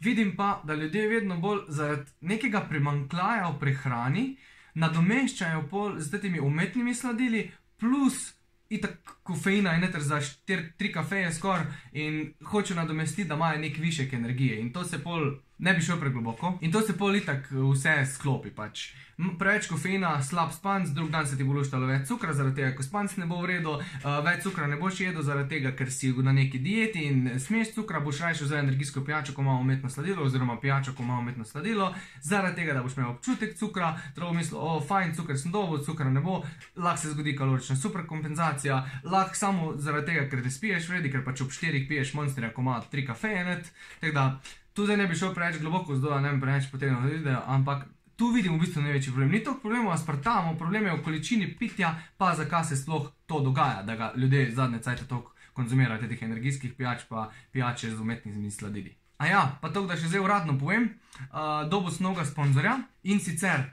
vidim 0.00 0.36
pa, 0.36 0.60
da 0.64 0.74
ljudje 0.74 1.08
vedno 1.08 1.38
bolj 1.40 1.60
zaradi 1.68 2.10
nekega 2.20 2.60
primankljaja 2.68 3.48
v 3.48 3.58
prehrani 3.60 4.36
nadomeščajo 4.74 5.66
pol 5.70 6.00
z 6.00 6.20
temi 6.20 6.40
umetnimi 6.40 6.94
sladili, 6.94 7.50
plus 7.78 8.34
itak 8.68 9.14
kofeina 9.22 9.74
in 9.74 9.84
neter 9.84 10.02
za 10.02 10.20
4-3 10.20 10.92
kafeje 10.92 11.32
skoraj 11.32 11.66
in 11.92 12.34
hočejo 12.44 12.76
nadomestiti, 12.80 13.28
da 13.28 13.34
imajo 13.34 13.60
nek 13.60 13.78
višek 13.78 14.12
energije. 14.12 14.60
In 14.60 14.72
to 14.72 14.84
se 14.84 14.98
pol 15.02 15.36
ne 15.64 15.74
bi 15.74 15.82
šel 15.82 16.00
pregloboko. 16.00 16.58
In 16.60 16.72
to 16.72 16.84
se 16.84 16.96
pol 16.98 17.16
itak 17.16 17.48
vse 17.50 17.96
sklopi 18.16 18.52
pač 18.54 18.90
preveč 19.38 19.68
kofeina, 19.70 20.22
slab 20.22 20.52
spanc, 20.52 20.88
drug 20.90 21.10
dan 21.10 21.26
se 21.26 21.36
ti 21.38 21.44
bo 21.46 21.54
luštalo 21.54 21.86
več 21.86 22.08
cukra, 22.08 22.32
zaradi 22.34 22.58
tega, 22.58 22.72
ker 22.74 22.86
spanc 22.86 23.14
ne 23.20 23.26
bo 23.30 23.38
v 23.42 23.50
redu, 23.52 23.74
uh, 23.78 24.16
več 24.26 24.42
cukra 24.42 24.66
ne 24.70 24.78
boš 24.80 25.00
jedel, 25.04 25.22
zaradi 25.22 25.54
tega, 25.54 25.74
ker 25.78 25.90
si 25.94 26.10
na 26.18 26.34
neki 26.34 26.58
dieti 26.62 27.04
in 27.06 27.28
smeš 27.40 27.74
cukra, 27.76 28.00
boš 28.02 28.24
raje 28.24 28.48
za 28.48 28.58
energijsko 28.58 29.04
pijačo, 29.06 29.34
ko 29.36 29.42
ima 29.42 29.54
umetno 29.60 29.90
sladilo, 29.90 30.24
oziroma 30.26 30.58
pijačo, 30.60 30.96
ko 30.98 31.06
ima 31.06 31.18
umetno 31.22 31.44
sladilo, 31.44 31.92
zaradi 32.22 32.62
tega, 32.62 32.74
da 32.74 32.82
boš 32.82 32.96
imel 32.98 33.12
občutek 33.12 33.54
cukra, 33.58 33.92
drugo 34.16 34.34
mislo, 34.34 34.58
o, 34.58 34.80
fajn, 34.82 35.14
cukor 35.14 35.38
sem 35.38 35.54
dobil, 35.54 35.84
cukra 35.86 36.10
ne 36.10 36.24
bo, 36.24 36.40
lahko 36.76 37.02
se 37.04 37.14
zgodi 37.14 37.36
kalorična 37.38 37.76
superkompenzacija, 37.76 38.82
lahko 39.04 39.38
samo 39.38 39.72
zaradi 39.78 40.10
tega, 40.12 40.26
ker 40.30 40.42
ne 40.42 40.50
spiješ 40.50 40.90
vredi, 40.90 41.14
ker 41.14 41.22
pač 41.26 41.46
ob 41.46 41.54
štirih 41.54 41.86
piješ 41.88 42.16
monsterja, 42.18 42.50
ko 42.54 42.66
ima 42.66 42.82
tri 42.90 43.06
kafeje, 43.06 43.62
tako 44.00 44.14
da. 44.14 44.28
Tu 44.74 44.84
zdaj 44.84 44.96
ne 44.96 45.06
bi 45.06 45.14
šel 45.14 45.34
preveč 45.34 45.60
globoko, 45.62 45.94
zdaj 45.94 46.22
ne 46.22 46.32
bi 46.34 46.40
preveč 46.42 46.66
potegnil 46.72 47.06
video, 47.06 47.42
ampak 47.46 47.86
tu 48.16 48.30
vidim 48.34 48.56
v 48.56 48.64
bistvu 48.64 48.82
največji 48.82 49.12
problem. 49.12 49.30
Ni 49.30 49.42
to 49.44 49.54
problem 49.62 49.86
v 49.86 49.94
aspartamu, 49.94 50.56
problem 50.58 50.86
je 50.86 50.96
v 50.96 51.02
količini 51.02 51.46
pitja, 51.58 51.94
pa 52.18 52.34
zakaj 52.34 52.64
se 52.64 52.76
sploh 52.76 53.10
to 53.26 53.40
dogaja, 53.40 53.82
da 53.82 53.96
ga 53.96 54.12
ljudje 54.16 54.50
zadnje 54.54 54.82
cajtke 54.82 55.06
toliko 55.06 55.34
konzumirajo, 55.54 56.08
teh 56.08 56.22
energijskih 56.22 56.74
pijač, 56.74 57.06
pa 57.08 57.30
pijače 57.52 57.90
z 57.90 58.00
umetnimi 58.00 58.50
sladili. 58.50 58.96
A 59.18 59.26
ja, 59.26 59.58
pa 59.62 59.70
to, 59.70 59.86
da 59.86 59.96
še 59.96 60.10
zdaj 60.10 60.24
uradno 60.26 60.58
povem, 60.58 60.90
uh, 61.30 61.62
dobo 61.70 61.90
snoga 61.94 62.26
sponzorja 62.26 62.80
in 63.02 63.22
sicer 63.22 63.70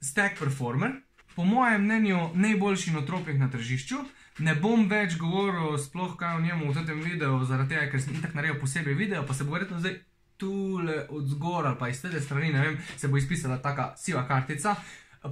Stack 0.00 0.38
Performer, 0.38 1.00
po 1.34 1.44
mojem 1.44 1.82
mnenju 1.82 2.30
najboljši 2.34 2.94
notropik 2.94 3.38
na 3.38 3.50
tržišču. 3.50 3.98
Ne 4.46 4.54
bom 4.54 4.86
več 4.90 5.18
govoril 5.18 5.78
sploh 5.78 6.14
kaj 6.18 6.38
o 6.38 6.42
njemu 6.42 6.70
v 6.70 6.86
tem 6.86 7.02
videu, 7.02 7.42
zaradi 7.46 7.74
tega, 7.74 7.90
ker 7.90 8.02
sem 8.02 8.14
itak 8.14 8.34
naredil 8.38 8.60
posebej 8.62 8.94
video, 8.94 9.22
pa 9.26 9.34
se 9.34 9.46
bo 9.46 9.54
verjetno 9.54 9.82
zdaj 9.82 9.98
tule 10.36 11.06
od 11.08 11.26
zgora, 11.28 11.74
pa 11.78 11.88
iz 11.88 12.02
te 12.02 12.20
strani, 12.20 12.52
ne 12.52 12.60
vem, 12.60 12.78
se 12.96 13.08
bo 13.08 13.16
izpisala 13.16 13.58
taka 13.62 13.94
siva 13.96 14.26
kartica. 14.28 14.76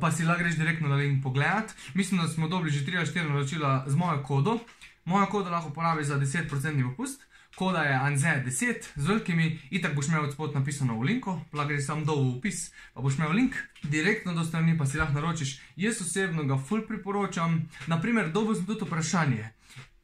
Pa 0.00 0.10
si 0.10 0.24
lahko 0.24 0.42
greš 0.42 0.56
direktno 0.56 0.88
na 0.88 0.96
link 0.96 1.22
pogled. 1.22 1.72
Mislim, 1.94 2.20
da 2.20 2.28
smo 2.28 2.48
dobili 2.48 2.70
že 2.70 2.86
3-4 2.86 3.28
naročila 3.28 3.84
z 3.86 3.96
mojo 3.96 4.22
kodo. 4.22 4.58
Moja 5.04 5.26
koda 5.26 5.50
lahko 5.50 5.68
uporabi 5.68 6.04
za 6.04 6.18
10% 6.20 6.90
popust. 6.90 7.20
Koda 7.56 7.82
je 7.82 7.98
ANZ10 7.98 8.74
z 8.96 9.06
velikimi, 9.06 9.58
itak 9.70 9.94
boš 9.94 10.08
imel 10.08 10.24
od 10.24 10.32
spod 10.32 10.54
napisano 10.54 10.96
v 10.98 11.02
linku, 11.02 11.40
lahko 11.52 11.68
greš 11.68 11.84
sam 11.86 12.04
dol 12.04 12.22
v 12.24 12.38
opis, 12.38 12.72
pa 12.94 13.04
boš 13.04 13.18
imel 13.18 13.32
link, 13.36 13.58
direktno 13.82 14.32
do 14.34 14.44
strani 14.44 14.78
pa 14.78 14.86
si 14.86 14.96
lahko 14.96 15.14
naročiš. 15.14 15.60
Jaz 15.76 16.00
osebno 16.00 16.44
ga 16.48 16.56
ful 16.56 16.86
priporočam. 16.88 17.68
Naprimer, 17.86 18.32
dobil 18.32 18.56
sem 18.56 18.64
tudi 18.66 18.88
vprašanje. 18.88 19.50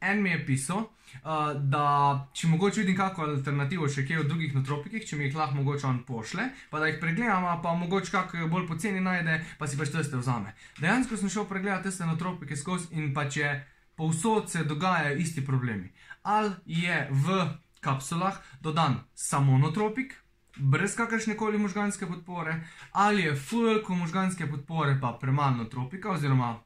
En 0.01 0.21
mi 0.23 0.29
je 0.29 0.45
pisal, 0.45 0.87
Uh, 1.09 1.55
da 1.57 2.29
če 2.37 2.47
mogoče 2.47 2.83
vidim 2.83 2.95
kakšno 2.97 3.25
alternativo 3.33 3.87
še 3.89 4.03
kje 4.05 4.21
v 4.21 4.27
drugih 4.29 4.53
notropikih, 4.55 5.03
če 5.03 5.17
mi 5.17 5.25
jih 5.25 5.35
lahko 5.35 5.57
mogoče 5.57 5.87
on 5.89 6.03
pošle, 6.05 6.45
pa 6.69 6.79
da 6.79 6.87
jih 6.87 6.99
pregledamo, 7.01 7.55
pa 7.63 7.73
mogoče 7.75 8.13
kakšno 8.13 8.47
bolj 8.51 8.67
poceni 8.69 9.01
najde, 9.03 9.39
pa 9.57 9.67
si 9.67 9.79
pač 9.79 9.89
teste 9.91 10.21
vzame. 10.21 10.53
Dejansko 10.79 11.17
sem 11.17 11.33
šel 11.33 11.49
pregledati 11.49 11.91
te 11.97 12.07
notropike 12.07 12.55
skozi 12.55 12.93
in 13.01 13.09
pač 13.15 13.39
je 13.41 13.49
povsod 13.99 14.53
se 14.53 14.63
dogajajo 14.69 15.17
isti 15.17 15.43
problemi. 15.45 15.89
Ali 16.23 16.53
je 16.85 17.01
v 17.09 17.41
kapsulah 17.81 18.37
dodan 18.61 19.01
samo 19.17 19.57
notropik, 19.57 20.13
brez 20.55 20.95
kakršne 20.95 21.35
koli 21.39 21.57
možganske 21.57 22.07
podpore, 22.07 22.61
ali 22.91 23.25
je 23.25 23.35
fulko 23.35 23.95
možganske 23.95 24.47
podpore, 24.47 24.95
pa 25.01 25.17
premalo 25.21 25.65
notropika, 25.65 26.13
oziroma 26.15 26.59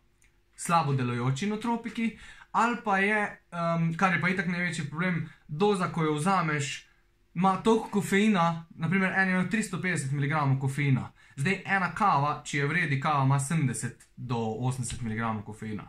slabo 0.55 0.93
delujoči 0.93 1.47
notropiki 1.49 2.11
ali 2.53 2.77
pa 2.83 2.97
je, 2.97 3.41
um, 3.51 3.93
kar 3.97 4.13
je 4.13 4.21
pa 4.21 4.29
itak 4.29 4.47
največji 4.47 4.85
problem, 4.89 5.29
doza, 5.47 5.87
ko 5.89 6.03
jo 6.03 6.13
vzameš, 6.13 6.87
ima 7.33 7.55
toliko 7.65 7.89
kofeina, 7.89 8.65
naprimer, 8.69 9.13
en 9.17 9.29
je 9.29 9.49
350 9.49 10.11
mg 10.13 10.59
kofeina. 10.61 11.11
Zdaj 11.35 11.63
ena 11.65 11.89
kava, 11.95 12.35
če 12.45 12.57
je 12.57 12.67
vredi 12.69 12.99
kava, 13.01 13.23
ima 13.25 13.39
70 13.39 14.05
do 14.15 14.37
80 14.37 15.01
mg 15.01 15.45
kofeina. 15.45 15.87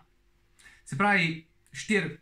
Se 0.85 0.97
pravi, 0.97 1.45
4 1.73 2.17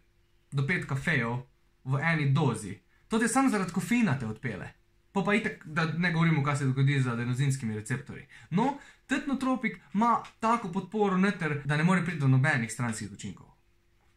do 0.50 0.66
5 0.66 0.88
kafejev 0.90 1.36
v 1.84 2.02
eni 2.02 2.32
dozi. 2.34 2.74
To 3.08 3.22
je 3.22 3.28
samo 3.28 3.50
zaradi 3.50 3.72
kofeina 3.72 4.18
te 4.18 4.26
odpele. 4.26 4.72
Pa 5.12 5.22
pa 5.22 5.34
itak, 5.34 5.62
da 5.66 5.84
ne 5.84 6.12
govorimo, 6.12 6.42
kaj 6.42 6.56
se 6.56 6.66
zgodi 6.66 6.98
z 7.00 7.14
adenozinskimi 7.14 7.78
receptorji. 7.78 8.26
No, 8.50 8.74
tetnotropik 9.06 9.78
ima 9.94 10.18
tako 10.40 10.72
podporo 10.72 11.18
neter, 11.18 11.60
da 11.64 11.76
ne 11.76 11.84
more 11.84 12.04
priti 12.04 12.20
do 12.20 12.28
nobenih 12.28 12.72
stranskih 12.72 13.12
učinkov 13.12 13.51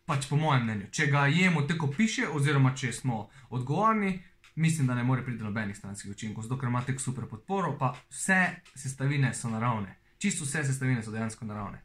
pač 0.05 0.29
po 0.29 0.37
mojem 0.37 0.63
mnenju, 0.63 0.87
če 0.91 1.07
ga 1.07 1.25
jemo 1.27 1.65
tako 1.65 1.89
piše, 1.97 2.27
oziroma 2.29 2.75
če 2.75 2.91
smo 2.93 3.27
odgovorni, 3.49 4.19
mislim, 4.55 4.87
da 4.87 4.95
ne 4.95 5.03
more 5.03 5.23
priti 5.23 5.39
do 5.39 5.49
nobenih 5.49 5.77
stranskih 5.77 6.11
učinkov, 6.11 6.43
zato 6.43 6.59
ker 6.59 6.69
ima 6.69 6.81
tako 6.85 6.99
super 6.99 7.25
podporo, 7.29 7.75
pa 7.79 7.93
vse 8.09 8.39
sestavine 8.75 9.33
so 9.33 9.49
naravne. 9.49 9.97
Čisto 10.17 10.45
vse 10.45 10.63
sestavine 10.63 11.03
so 11.03 11.11
dejansko 11.11 11.45
naravne. 11.45 11.81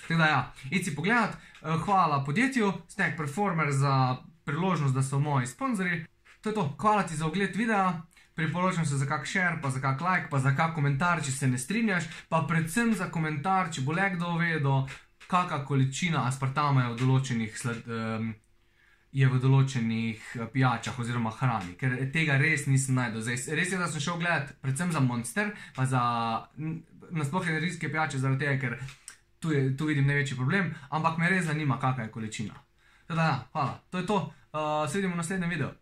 Tako 0.00 0.18
da, 0.20 0.26
ja, 0.26 0.52
idci 0.70 0.94
pogledat, 0.94 1.34
eh, 1.34 1.78
hvala 1.84 2.24
podjetju, 2.24 2.72
Stack 2.88 3.16
Performer 3.16 3.72
za 3.72 4.16
priložnost, 4.44 4.94
da 4.94 5.02
so 5.02 5.18
moji 5.18 5.46
sponzorji. 5.46 6.04
To 6.40 6.50
je 6.50 6.54
to, 6.54 6.76
hvala 6.80 7.02
ti 7.02 7.16
za 7.16 7.26
ogled 7.26 7.56
videa. 7.56 8.02
Priporočam 8.34 8.86
se 8.86 8.96
za 8.96 9.06
kak 9.06 9.26
share, 9.26 9.58
pa 9.62 9.70
za 9.70 9.80
kak 9.80 10.00
like, 10.00 10.26
pa 10.30 10.38
za 10.38 10.56
kak 10.56 10.74
komentar, 10.74 11.22
če 11.24 11.32
se 11.32 11.48
ne 11.48 11.58
strinjaš, 11.58 12.04
pa 12.28 12.44
predvsem 12.48 12.94
za 12.94 13.06
komentar, 13.10 13.70
če 13.72 13.84
bo 13.86 13.92
le 13.92 14.10
kdo 14.16 14.32
vedel, 14.38 14.88
kakšna 15.28 15.64
količina 15.64 16.26
aspartama 16.28 16.84
je 16.84 16.94
v 16.94 16.98
določenih, 17.02 17.58
sled, 17.58 17.86
um, 17.88 18.32
je 19.14 19.28
v 19.30 19.40
določenih 19.42 20.24
eh, 20.34 20.46
pijačah 20.50 20.98
oziroma 20.98 21.32
hrani, 21.38 21.76
ker 21.78 21.96
tega 22.14 22.38
res 22.40 22.66
nisem 22.66 22.98
najdel. 22.98 23.22
Zdaj, 23.22 23.54
res 23.58 23.72
je, 23.72 23.78
da 23.78 23.88
sem 23.90 24.02
šel 24.02 24.18
gledat 24.22 24.56
predvsem 24.64 24.90
za 24.94 25.02
monster, 25.04 25.54
pa 25.76 25.86
za 25.86 26.02
nasplošno 27.14 27.54
energijske 27.54 27.92
pijače, 27.92 28.18
zaradi 28.18 28.46
tega, 28.46 28.58
ker 28.64 28.78
tu, 29.38 29.54
je, 29.54 29.68
tu 29.76 29.86
vidim 29.90 30.08
največji 30.10 30.38
problem, 30.40 30.72
ampak 30.90 31.20
me 31.20 31.30
res 31.30 31.46
zanima, 31.46 31.78
kakšna 31.78 32.08
je 32.08 32.14
količina. 32.16 32.58
Teda, 33.06 33.30
ja, 33.30 33.38
hvala, 33.52 33.78
to 33.92 34.00
je 34.00 34.06
to, 34.08 34.20
uh, 34.56 34.84
se 34.88 34.98
vidimo 34.98 35.14
v 35.14 35.20
naslednjem 35.20 35.50
videu. 35.52 35.72